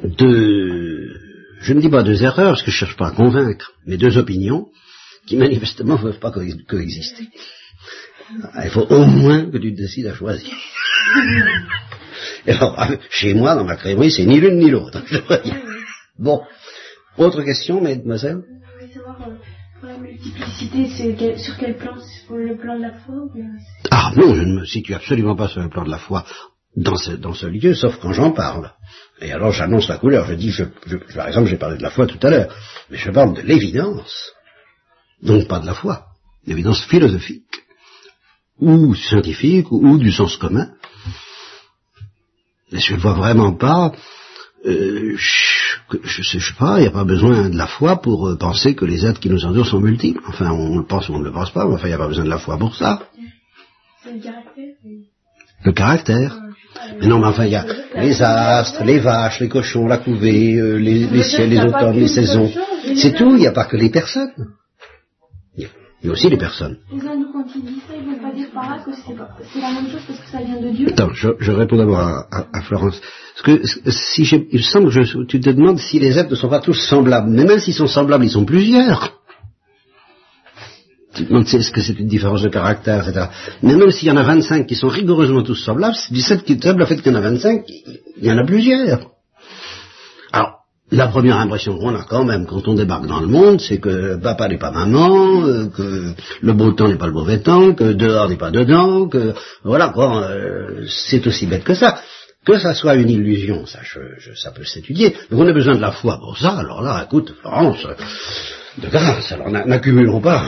deux, 0.04 1.14
je 1.62 1.74
ne 1.74 1.82
dis 1.82 1.90
pas 1.90 2.04
deux 2.04 2.24
erreurs, 2.24 2.54
parce 2.54 2.64
que 2.64 2.72
je 2.72 2.76
ne 2.76 2.80
cherche 2.80 2.98
pas 2.98 3.08
à 3.08 3.12
convaincre, 3.12 3.74
mais 3.86 3.98
deux 3.98 4.18
opinions 4.18 4.68
qui 5.28 5.38
manifestement 5.38 5.96
ne 5.96 6.02
peuvent 6.02 6.20
pas 6.20 6.32
coexister. 6.32 7.28
Il 8.64 8.70
faut 8.70 8.88
au 8.90 9.06
moins 9.06 9.50
que 9.50 9.58
tu 9.58 9.72
décides 9.72 10.08
à 10.08 10.14
choisir. 10.14 10.50
alors, 12.48 12.88
chez 13.12 13.34
moi, 13.34 13.56
dans 13.56 13.64
ma 13.64 13.76
crèmerie, 13.76 14.12
c'est 14.12 14.26
ni 14.26 14.40
l'une 14.40 14.58
ni 14.58 14.70
l'autre. 14.70 15.02
Bon. 16.20 16.42
Autre 17.18 17.44
question, 17.44 17.82
mademoiselle? 17.82 18.44
La 19.84 19.98
multiplicité, 19.98 20.88
c'est 20.88 21.38
sur 21.38 21.58
quel 21.58 21.76
plan 21.76 21.96
Sur 22.26 22.38
le 22.38 22.58
plan 22.58 22.78
de 22.78 22.84
la 22.84 22.94
foi 22.94 23.16
Ah 23.92 24.12
non, 24.16 24.34
je 24.34 24.42
ne 24.42 24.60
me 24.60 24.66
situe 24.66 24.94
absolument 24.94 25.36
pas 25.36 25.50
sur 25.50 25.62
le 25.62 25.70
plan 25.70 25.84
de 25.84 25.90
la 25.90 25.98
foi 25.98 26.26
dans 26.76 26.96
ce, 26.96 27.12
dans 27.12 27.34
ce 27.34 27.46
lieu, 27.48 27.76
sauf 27.76 27.98
quand 28.00 28.14
j'en 28.14 28.32
parle. 28.32 28.72
Et 29.20 29.32
alors 29.32 29.52
j'annonce 29.52 29.90
la 29.90 29.98
couleur, 29.98 30.26
je 30.26 30.34
dis, 30.34 30.52
je, 30.52 30.64
par 31.14 31.28
exemple, 31.28 31.50
j'ai 31.50 31.58
parlé 31.58 31.78
de 31.78 31.84
la 31.84 31.92
foi 31.92 32.08
tout 32.08 32.20
à 32.26 32.30
l'heure, 32.30 32.56
mais 32.90 32.98
je 32.98 33.12
parle 33.12 33.36
de 33.36 33.42
l'évidence, 33.42 34.32
donc 35.22 35.48
pas 35.48 35.60
de 35.60 35.66
la 35.66 35.74
foi, 35.74 36.06
l'évidence 36.48 36.84
philosophique, 36.86 37.64
ou 38.60 38.96
scientifique, 38.96 39.72
ou, 39.72 39.98
du 39.98 40.12
sens 40.12 40.38
commun. 40.38 40.72
Mais 42.72 42.80
je 42.80 42.94
ne 42.94 43.00
vois 43.00 43.14
vraiment 43.14 43.54
pas 43.54 43.92
euh, 44.66 45.14
je 45.18 46.38
ne 46.38 46.42
sais 46.42 46.54
pas, 46.58 46.78
il 46.78 46.82
n'y 46.82 46.88
a 46.88 46.92
pas 46.92 47.04
besoin 47.04 47.50
de 47.50 47.58
la 47.58 47.68
foi 47.68 48.02
pour 48.02 48.28
euh, 48.30 48.38
penser 48.38 48.76
que 48.76 48.86
les 48.86 49.06
êtres 49.06 49.20
qui 49.20 49.30
nous 49.30 49.46
entourent 49.46 49.66
sont 49.68 49.80
multiples. 49.82 50.22
Enfin, 50.28 50.52
on 50.52 50.78
le 50.78 50.86
pense 50.86 51.10
ou 51.10 51.14
on 51.14 51.20
ne 51.20 51.26
le 51.26 51.32
pense 51.32 51.52
pas, 51.52 51.66
mais 51.66 51.74
enfin, 51.74 51.88
il 51.88 51.90
n'y 51.90 51.96
a 51.96 51.98
pas 51.98 52.08
besoin 52.08 52.24
de 52.26 52.30
la 52.30 52.38
foi 52.40 52.58
pour 52.58 52.76
ça. 52.76 53.02
C'est 54.04 54.14
le 54.14 54.20
caractère 54.20 54.74
Le 55.66 55.72
caractère 55.72 56.40
mais 57.00 57.08
non, 57.08 57.20
mais 57.20 57.28
enfin, 57.28 57.46
il 57.46 57.52
y 57.52 57.56
a 57.56 57.66
les 57.98 58.22
astres, 58.22 58.84
les 58.84 59.00
vaches, 59.00 59.40
les 59.40 59.48
cochons, 59.48 59.88
la 59.88 59.98
couvée, 60.00 60.56
euh, 60.56 60.76
les, 60.78 61.06
les 61.08 61.24
ciels, 61.24 61.50
les 61.50 61.60
automnes, 61.60 61.96
les 61.96 62.08
saisons. 62.08 62.52
C'est 62.96 63.16
tout, 63.16 63.32
il 63.36 63.40
n'y 63.42 63.48
a 63.48 63.52
pas 63.52 63.66
que 63.66 63.78
les 63.78 63.90
personnes. 63.90 64.34
Il 65.56 65.68
mais 66.04 66.10
aussi 66.10 66.30
les 66.30 66.38
personnes. 66.38 66.78
Les 66.92 67.00
hindous, 67.08 67.32
quand 67.32 67.46
ils 67.56 67.62
disent 67.64 67.82
ça, 67.88 67.94
ils 67.96 68.06
ne 68.06 68.12
veulent 68.14 68.22
pas 68.22 68.34
dire 68.34 68.48
par 68.54 68.70
là 68.70 68.84
que 68.84 68.92
c'est 68.94 69.16
pas- 69.16 69.30
c'est 69.54 69.62
la 69.62 69.72
même 69.72 69.90
chose 69.90 70.02
parce 70.06 70.20
que 70.20 70.28
ça 70.30 70.40
vient 70.42 70.60
de 70.60 70.70
Dieu. 70.76 70.88
Attends, 70.90 71.14
je, 71.14 71.30
je 71.40 71.52
réponds 71.52 71.78
d'abord 71.78 72.00
à, 72.00 72.28
à- 72.32 72.48
à 72.52 72.62
Florence. 72.62 73.00
Parce 73.36 73.58
que 73.60 73.92
si 73.92 74.22
il 74.52 74.64
semble 74.64 74.94
que 74.94 75.04
je- 75.04 75.24
tu 75.26 75.40
te 75.40 75.50
demandes 75.50 75.80
si 75.80 76.00
les 76.00 76.18
êtres 76.18 76.30
ne 76.30 76.36
sont 76.36 76.50
pas 76.50 76.60
tous 76.60 76.74
semblables. 76.76 77.30
Mais 77.30 77.46
même 77.46 77.60
s'ils 77.60 77.74
sont 77.74 77.88
semblables, 77.88 78.26
ils 78.26 78.32
sont 78.32 78.46
plusieurs. 78.46 79.14
Tu 81.16 81.24
te 81.24 81.30
demandes 81.30 81.48
est-ce 81.48 81.72
que 81.72 81.82
c'est 81.82 82.00
une 82.00 82.08
différence 82.08 82.42
de 82.42 82.50
caractère, 82.50 83.08
etc. 83.08 83.28
Mais 83.62 83.76
même 83.76 83.92
s'il 83.92 84.08
y 84.08 84.12
en 84.12 84.18
a 84.18 84.24
25 84.24 84.68
qui 84.68 84.76
sont 84.76 84.88
rigoureusement 84.88 85.44
tous 85.44 85.56
semblables, 85.56 85.96
c'est 85.96 86.14
du 86.14 86.22
le 86.22 86.86
fait 86.86 86.98
qu'il 87.02 87.12
y 87.12 87.16
en 87.16 87.20
a 87.20 87.22
25, 87.22 87.64
il 88.18 88.26
y 88.26 88.32
en 88.32 88.38
a 88.38 88.46
plusieurs. 88.46 89.02
Alors, 90.32 90.52
la 90.92 91.08
première 91.08 91.38
impression 91.40 91.78
qu'on 91.78 91.96
a 91.96 92.04
quand 92.04 92.24
même 92.24 92.46
quand 92.46 92.68
on 92.68 92.76
débarque 92.76 93.08
dans 93.08 93.20
le 93.20 93.28
monde, 93.28 93.60
c'est 93.62 93.80
que 93.80 94.16
papa 94.22 94.48
n'est 94.48 94.58
pas 94.60 94.72
maman, 94.72 95.44
euh, 95.44 95.66
que 95.68 96.14
le 96.42 96.54
beau 96.54 96.72
temps 96.72 96.88
n'est 96.88 96.98
pas 96.98 97.08
le 97.08 97.14
mauvais 97.14 97.40
temps, 97.40 97.74
que 97.74 97.94
dehors 97.94 98.30
n'est 98.30 98.38
pas 98.38 98.52
dedans, 98.52 99.08
que 99.08 99.34
voilà 99.64 99.90
quoi, 99.90 100.24
euh, 100.30 100.86
c'est 100.88 101.26
aussi 101.28 101.46
bête 101.48 101.64
que 101.64 101.74
ça. 101.74 102.00
Que 102.46 102.60
ça 102.60 102.74
soit 102.74 102.96
une 102.96 103.10
illusion, 103.10 103.66
ça, 103.66 103.80
je- 103.84 104.00
je- 104.20 104.34
ça 104.36 104.52
peut 104.52 104.66
s'étudier. 104.66 105.16
Mais 105.32 105.38
on 105.38 105.48
a 105.48 105.54
besoin 105.54 105.76
de 105.76 105.82
la 105.82 105.92
foi 105.94 106.18
pour 106.20 106.38
ça. 106.38 106.58
Alors 106.58 106.82
là, 106.82 107.04
écoute, 107.06 107.34
Florence, 107.40 107.86
euh, 107.86 107.96
de 108.80 108.88
grâce, 108.90 109.32
alors 109.32 109.50
n'a- 109.50 109.66
n'accumulons 109.66 110.20
pas. 110.20 110.44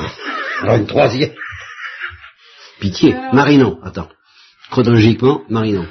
Alors 0.61 0.75
une 0.75 0.87
troisième. 0.87 1.31
Pitié. 2.79 3.15
Marinon, 3.31 3.79
attends. 3.83 4.09
Chronologiquement, 4.69 5.41
Marinon. 5.49 5.85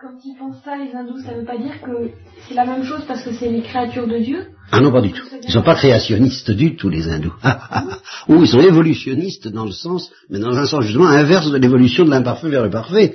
Quand 0.00 0.16
ils 0.24 0.36
pensent 0.38 0.62
ça, 0.64 0.76
les 0.76 0.92
hindous, 0.94 1.18
ça 1.22 1.34
veut 1.34 1.44
pas 1.44 1.58
dire 1.58 1.80
que 1.82 2.10
c'est 2.48 2.54
la 2.54 2.64
même 2.64 2.84
chose 2.84 3.02
parce 3.06 3.22
que 3.22 3.32
c'est 3.32 3.48
les 3.50 3.60
créatures 3.62 4.06
de 4.06 4.18
Dieu? 4.18 4.46
Ah 4.72 4.80
non, 4.80 4.90
pas 4.92 5.00
du 5.02 5.12
tout. 5.12 5.24
Ils 5.42 5.50
sont 5.52 5.62
pas 5.62 5.74
créationnistes 5.74 6.50
du 6.52 6.76
tout, 6.76 6.88
les 6.88 7.08
hindous. 7.08 7.34
Ah, 7.42 7.60
ah, 7.70 7.84
ah. 7.90 7.98
Ou 8.28 8.42
ils 8.42 8.48
sont 8.48 8.60
évolutionnistes 8.60 9.48
dans 9.48 9.64
le 9.66 9.72
sens, 9.72 10.10
mais 10.30 10.38
dans 10.38 10.56
un 10.56 10.64
sens 10.66 10.84
justement 10.84 11.08
inverse 11.08 11.50
de 11.50 11.58
l'évolution 11.58 12.04
de 12.04 12.10
l'imparfait 12.10 12.48
vers 12.48 12.62
le 12.62 12.70
parfait. 12.70 13.14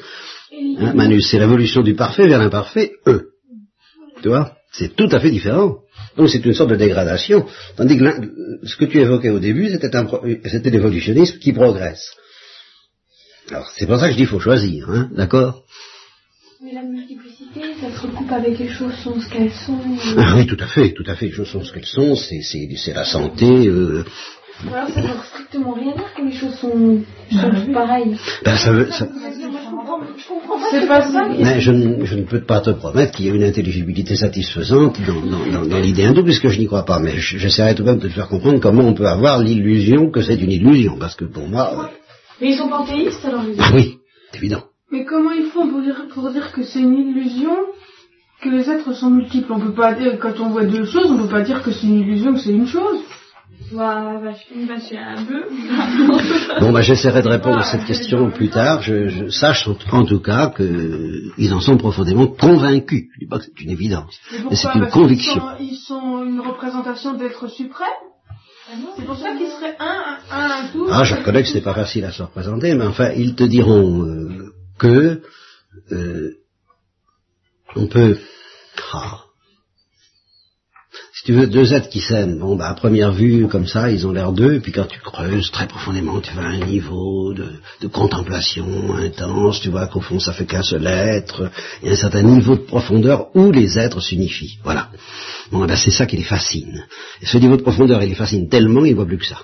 Hein, 0.77 0.93
Manu, 0.93 1.21
c'est 1.21 1.39
l'évolution 1.39 1.81
du 1.81 1.95
parfait 1.95 2.27
vers 2.27 2.39
l'imparfait, 2.39 2.91
eux. 3.07 3.29
Tu 4.21 4.29
vois 4.29 4.53
C'est 4.71 4.95
tout 4.95 5.09
à 5.11 5.19
fait 5.19 5.31
différent. 5.31 5.79
Donc 6.17 6.29
c'est 6.29 6.43
une 6.45 6.53
sorte 6.53 6.69
de 6.69 6.75
dégradation. 6.75 7.45
Tandis 7.75 7.97
que 7.97 8.05
ce 8.63 8.75
que 8.75 8.85
tu 8.85 8.99
évoquais 8.99 9.29
au 9.29 9.39
début, 9.39 9.69
c'était 9.69 10.69
l'évolutionnisme 10.69 11.39
qui 11.39 11.53
progresse. 11.53 12.11
Alors 13.49 13.69
c'est 13.75 13.85
pour 13.85 13.97
ça 13.97 14.07
que 14.07 14.13
je 14.13 14.17
dis 14.17 14.23
qu'il 14.23 14.31
faut 14.31 14.39
choisir, 14.39 14.89
hein, 14.89 15.09
d'accord? 15.15 15.63
Mais 16.63 16.73
la 16.73 16.83
multiplicité, 16.83 17.61
ça 17.79 17.91
se 17.91 18.01
recoupe 18.01 18.31
avec 18.31 18.57
les 18.57 18.69
choses 18.69 18.95
sont 19.03 19.19
ce 19.19 19.29
qu'elles 19.29 19.51
sont. 19.51 19.77
Ah 20.17 20.35
oui, 20.35 20.47
tout 20.47 20.57
à 20.59 20.67
fait, 20.67 20.93
tout 20.93 21.03
à 21.05 21.15
fait. 21.15 21.27
Les 21.27 21.31
choses 21.31 21.49
sont 21.49 21.63
ce 21.63 21.71
qu'elles 21.71 21.85
sont, 21.85 22.15
c'est, 22.15 22.93
la 22.93 23.05
santé. 23.05 23.67
Euh, 23.67 24.03
alors 24.71 24.87
ça 24.89 25.01
veut 25.01 25.07
strictement 25.31 25.73
rien 25.73 25.93
dire 25.95 26.13
que 26.15 26.21
les 26.23 26.31
choses 26.31 26.55
sont, 26.55 26.99
sont 27.31 27.49
toutes 27.51 27.73
pareilles. 27.73 28.15
ben, 28.43 28.55
ça 28.55 28.71
veut, 28.71 28.89
ça-. 28.91 29.07
C'est 30.71 30.87
pas 30.87 31.01
ça. 31.01 31.27
mais 31.29 31.59
je, 31.59 31.71
ne- 31.71 32.05
je 32.05 32.15
ne 32.15 32.23
peux 32.23 32.41
pas 32.43 32.61
te 32.61 32.69
promettre 32.71 33.11
qu'il 33.13 33.25
y 33.25 33.29
a 33.31 33.33
une 33.33 33.43
intelligibilité 33.43 34.15
satisfaisante 34.15 34.99
dans, 35.05 35.21
dans, 35.21 35.45
dans, 35.51 35.65
dans 35.67 35.79
l'idée 35.79 36.05
hindoue, 36.05 36.23
puisque 36.23 36.47
je 36.49 36.59
n'y 36.59 36.67
crois 36.67 36.85
pas. 36.85 36.99
Mais 36.99 37.17
je- 37.17 37.37
j'essaierai 37.37 37.75
tout 37.75 37.83
de 37.83 37.89
même 37.89 37.99
de 37.99 38.07
te 38.07 38.13
faire 38.13 38.27
comprendre 38.27 38.59
comment 38.59 38.83
on 38.83 38.93
peut 38.93 39.07
avoir 39.07 39.39
l'illusion 39.39 40.09
que 40.11 40.21
c'est 40.21 40.35
une 40.41 40.51
illusion, 40.51 40.97
parce 40.97 41.15
que 41.15 41.25
pour 41.25 41.47
moi, 41.47 41.71
euh, 41.73 41.83
Mais 42.41 42.51
ils 42.51 42.57
sont 42.57 42.69
panthéistes 42.69 43.23
alors 43.25 43.41
ah 43.59 43.71
oui, 43.73 43.97
c'est 44.31 44.37
évident. 44.39 44.63
Mais 44.91 45.03
comment 45.05 45.31
ils 45.31 45.47
font 45.47 45.67
pour 45.67 45.81
dire, 45.81 46.05
pour 46.13 46.29
dire 46.31 46.51
que 46.53 46.63
c'est 46.63 46.79
une 46.79 46.93
illusion 46.97 47.55
que 48.41 48.49
les 48.49 48.69
êtres 48.69 48.93
sont 48.93 49.09
multiples? 49.09 49.51
On 49.51 49.59
peut 49.59 49.73
pas 49.73 49.93
dire, 49.93 50.17
quand 50.19 50.39
on 50.39 50.49
voit 50.49 50.65
deux 50.65 50.85
choses, 50.85 51.09
on 51.11 51.17
peut 51.17 51.29
pas 51.29 51.41
dire 51.41 51.61
que 51.63 51.71
c'est 51.71 51.87
une 51.87 51.99
illusion, 52.01 52.33
que 52.33 52.39
c'est 52.39 52.51
une 52.53 52.67
chose. 52.67 52.99
Un 53.73 55.23
bœuf. 55.23 56.59
Bon, 56.61 56.71
ben, 56.71 56.81
j'essaierai 56.81 57.21
de 57.21 57.27
répondre 57.27 57.57
à 57.59 57.63
cette 57.63 57.85
question 57.85 58.29
plus 58.31 58.49
tard. 58.49 58.81
Je, 58.81 59.07
je 59.09 59.29
sache 59.29 59.67
en, 59.91 60.05
tout 60.05 60.19
cas 60.19 60.47
qu'ils 60.55 61.53
en 61.53 61.59
sont 61.59 61.77
profondément 61.77 62.27
convaincus. 62.27 63.05
Je 63.13 63.19
dis 63.19 63.27
pas 63.27 63.39
que 63.39 63.45
c'est 63.45 63.59
une 63.61 63.71
évidence, 63.71 64.15
mais 64.49 64.55
c'est 64.55 64.67
une 64.73 64.81
Parce 64.81 64.93
conviction. 64.93 65.33
sont- 65.41 65.57
Ils 65.59 65.77
sont, 65.77 66.23
une 66.23 66.39
représentation 66.39 67.13
d'être 67.13 67.47
suprême. 67.49 67.87
C'est 68.97 69.05
pour 69.05 69.17
ça 69.17 69.29
qu'ils 69.37 69.47
seraient 69.51 69.75
un, 69.79 70.17
un, 70.31 70.49
un 70.49 70.67
tout. 70.71 70.87
Ah, 70.91 71.03
je 71.03 71.15
reconnais 71.15 71.43
que 71.43 71.49
c'est 71.49 71.61
pas 71.61 71.73
facile 71.75 72.03
à 72.05 72.11
se 72.11 72.23
représenter, 72.23 72.73
mais 72.75 72.85
enfin, 72.85 73.11
ils 73.15 73.35
te 73.35 73.43
diront 73.43 74.03
euh, 74.05 74.53
que 74.79 75.21
euh, 75.91 76.31
on 77.75 77.87
peut. 77.87 78.17
Ah. 78.93 79.24
Tu 81.25 81.33
veux, 81.33 81.47
deux 81.47 81.73
êtres 81.73 81.89
qui 81.89 82.01
s'aiment, 82.01 82.37
bon, 82.37 82.55
bah, 82.55 82.69
à 82.69 82.75
première 82.75 83.11
vue, 83.11 83.47
comme 83.47 83.65
ça, 83.65 83.89
ils 83.89 84.05
ont 84.05 84.11
l'air 84.11 84.31
d'eux, 84.31 84.59
puis 84.59 84.71
quand 84.71 84.85
tu 84.85 84.99
creuses 84.99 85.49
très 85.49 85.65
profondément, 85.65 86.21
tu 86.21 86.31
vas 86.35 86.43
à 86.43 86.49
un 86.49 86.59
niveau 86.59 87.33
de, 87.33 87.87
contemplation 87.87 88.95
intense, 88.95 89.59
tu 89.59 89.69
vois 89.69 89.87
qu'au 89.87 90.01
fond, 90.01 90.19
ça 90.19 90.33
fait 90.33 90.45
qu'un 90.45 90.61
seul 90.61 90.85
être, 90.85 91.49
il 91.81 91.87
y 91.87 91.89
a 91.89 91.93
un 91.93 91.97
certain 91.97 92.21
niveau 92.21 92.55
de 92.55 92.61
profondeur 92.61 93.35
où 93.35 93.51
les 93.51 93.79
êtres 93.79 94.01
s'unifient. 94.01 94.59
Voilà. 94.63 94.91
Bon, 95.51 95.65
ben, 95.65 95.75
c'est 95.75 95.89
ça 95.89 96.05
qui 96.05 96.15
les 96.15 96.23
fascine. 96.23 96.85
Et 97.23 97.25
ce 97.25 97.39
niveau 97.39 97.57
de 97.57 97.63
profondeur, 97.63 98.03
il 98.03 98.09
les 98.09 98.15
fascine 98.15 98.47
tellement, 98.47 98.85
ils 98.85 98.93
voient 98.93 99.07
plus 99.07 99.17
que 99.17 99.25
ça. 99.25 99.41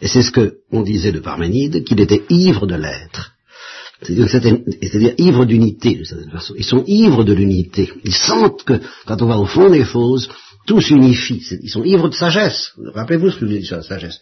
Et 0.00 0.08
c'est 0.08 0.22
ce 0.22 0.30
que 0.30 0.54
on 0.72 0.80
disait 0.80 1.12
de 1.12 1.20
Parménide, 1.20 1.84
qu'il 1.84 2.00
était 2.00 2.22
ivre 2.30 2.66
de 2.66 2.76
l'être. 2.76 3.32
C'est-à-dire 4.02 5.12
ivre 5.18 5.44
d'unité, 5.44 5.94
d'une 5.96 6.04
certaine 6.04 6.30
façon. 6.30 6.54
Ils 6.56 6.64
sont 6.64 6.82
ivres 6.86 7.24
de 7.24 7.34
l'unité. 7.34 7.90
Ils 8.04 8.14
sentent 8.14 8.64
que, 8.64 8.80
quand 9.06 9.20
on 9.20 9.26
va 9.26 9.38
au 9.38 9.46
fond 9.46 9.70
des 9.70 9.84
choses, 9.84 10.28
tout 10.66 10.80
s'unifie. 10.80 11.42
Ils 11.62 11.70
sont 11.70 11.84
ivres 11.84 12.08
de 12.08 12.14
sagesse. 12.14 12.72
Rappelez-vous 12.94 13.30
ce 13.30 13.36
que 13.36 13.40
je 13.42 13.46
vous 13.46 13.56
ai 13.56 13.60
dit 13.60 13.66
sur 13.66 13.76
la 13.76 13.82
sagesse. 13.82 14.20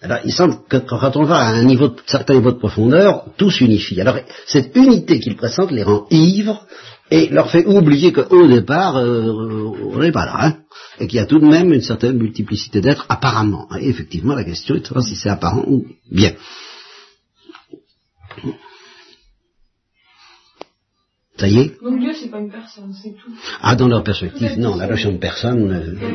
Alors, 0.00 0.18
ils 0.24 0.32
sentent 0.32 0.66
que 0.68 0.78
quand 0.78 1.16
on 1.16 1.22
va 1.22 1.36
à 1.36 1.48
un 1.50 1.62
niveau 1.62 1.88
de, 1.88 1.96
certain 2.06 2.34
niveau 2.34 2.50
de 2.50 2.58
profondeur, 2.58 3.26
tout 3.36 3.50
s'unifie. 3.50 4.00
Alors, 4.00 4.18
cette 4.46 4.74
unité 4.74 5.20
qu'ils 5.20 5.36
pressentent 5.36 5.70
les 5.70 5.84
rend 5.84 6.06
ivres 6.10 6.66
et 7.10 7.28
leur 7.28 7.50
fait 7.50 7.64
oublier 7.66 8.12
qu'au 8.12 8.48
départ, 8.48 8.96
euh, 8.96 9.70
on 9.94 9.98
n'est 9.98 10.10
pas 10.10 10.24
là, 10.24 10.36
hein, 10.40 10.56
et 10.98 11.06
qu'il 11.06 11.18
y 11.18 11.22
a 11.22 11.26
tout 11.26 11.38
de 11.38 11.46
même 11.46 11.72
une 11.72 11.82
certaine 11.82 12.16
multiplicité 12.16 12.80
d'êtres, 12.80 13.06
apparemment. 13.08 13.68
Et 13.78 13.88
effectivement, 13.88 14.34
la 14.34 14.44
question 14.44 14.74
est 14.74 14.80
de 14.80 14.86
savoir 14.86 15.04
si 15.04 15.14
c'est 15.14 15.28
apparent 15.28 15.64
ou 15.68 15.86
bien. 16.10 16.32
Ça 21.42 21.48
y 21.48 21.58
est 21.58 21.82
Donc 21.82 21.98
Dieu, 21.98 22.12
c'est 22.14 22.30
pas 22.30 22.38
une 22.38 22.52
personne, 22.52 22.92
c'est 23.02 23.10
tout. 23.10 23.32
Ah, 23.62 23.74
dans 23.74 23.88
leur 23.88 24.04
perspective, 24.04 24.52
non, 24.58 24.76
la 24.76 24.86
notion 24.86 25.10
de 25.10 25.18
personne, 25.18 25.72
euh, 25.72 26.08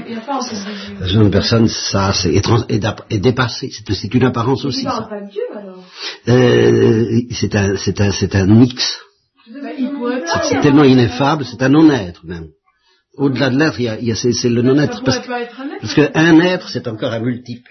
la 1.01 1.05
notion 1.05 1.23
de 1.25 1.29
personne, 1.29 1.67
ça, 1.67 2.13
c'est 2.13 2.33
est, 2.33 3.19
dépassé. 3.19 3.69
C'est 3.69 3.93
c'est 3.93 4.13
une 4.13 4.23
apparence 4.23 4.63
aussi, 4.63 4.83
ça. 4.83 5.05
pas 5.09 5.19
de 5.19 5.29
Dieu 5.29 5.41
alors. 5.53 5.83
Euh, 6.29 7.21
c'est 7.31 7.53
un, 7.55 7.75
c'est 7.75 7.99
un, 7.99 8.11
c'est 8.11 8.35
un 8.35 8.45
mix. 8.45 8.99
Bah, 9.51 9.69
C'est 10.43 10.47
c'est 10.55 10.61
tellement 10.61 10.85
ineffable, 10.85 11.43
c'est 11.43 11.61
un 11.61 11.67
non-être 11.67 12.25
même. 12.25 12.47
Au-delà 13.17 13.49
de 13.49 13.57
l'être, 13.59 13.81
il 13.81 13.83
y 13.83 13.89
a, 13.89 13.99
il 13.99 14.07
y 14.07 14.11
a- 14.13 14.15
c'est, 14.15 14.31
c'est 14.31 14.47
le 14.49 14.61
non-être. 14.61 15.03
Parce, 15.03 15.27
pas 15.27 15.41
être 15.41 15.59
un 15.59 15.65
être. 15.71 15.81
parce 15.81 15.93
qu'un 15.93 16.39
être, 16.39 16.69
c'est 16.69 16.87
encore 16.87 17.11
un 17.11 17.19
multiple. 17.19 17.69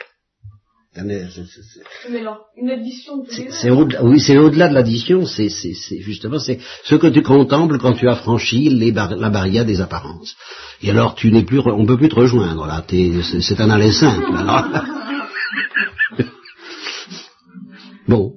Une 2.56 2.70
addition 2.70 3.24
C'est 3.50 3.70
au-delà, 3.70 4.02
oui, 4.04 4.18
c'est 4.20 4.38
au-delà 4.38 4.68
de 4.68 4.74
l'addition, 4.74 5.26
c'est, 5.26 5.48
c'est, 5.48 5.74
c'est 5.74 6.00
justement 6.00 6.38
c'est 6.38 6.58
ce 6.84 6.94
que 6.94 7.06
tu 7.08 7.22
contemples 7.22 7.78
quand 7.78 7.92
tu 7.94 8.08
as 8.08 8.16
franchi 8.16 8.68
les 8.70 8.92
bar- 8.92 9.16
la 9.16 9.30
barrière 9.30 9.64
des 9.64 9.80
apparences. 9.80 10.34
Et 10.82 10.90
alors 10.90 11.14
tu 11.14 11.30
n'es 11.32 11.42
plus, 11.44 11.58
re- 11.58 11.72
on 11.76 11.84
peut 11.86 11.96
plus 11.98 12.08
te 12.08 12.14
rejoindre 12.14 12.66
là. 12.66 12.84
C'est, 12.88 13.40
c'est 13.40 13.60
un 13.60 13.70
aller 13.70 13.92
simple. 13.92 14.32
Alors. 14.36 14.64
bon, 18.08 18.32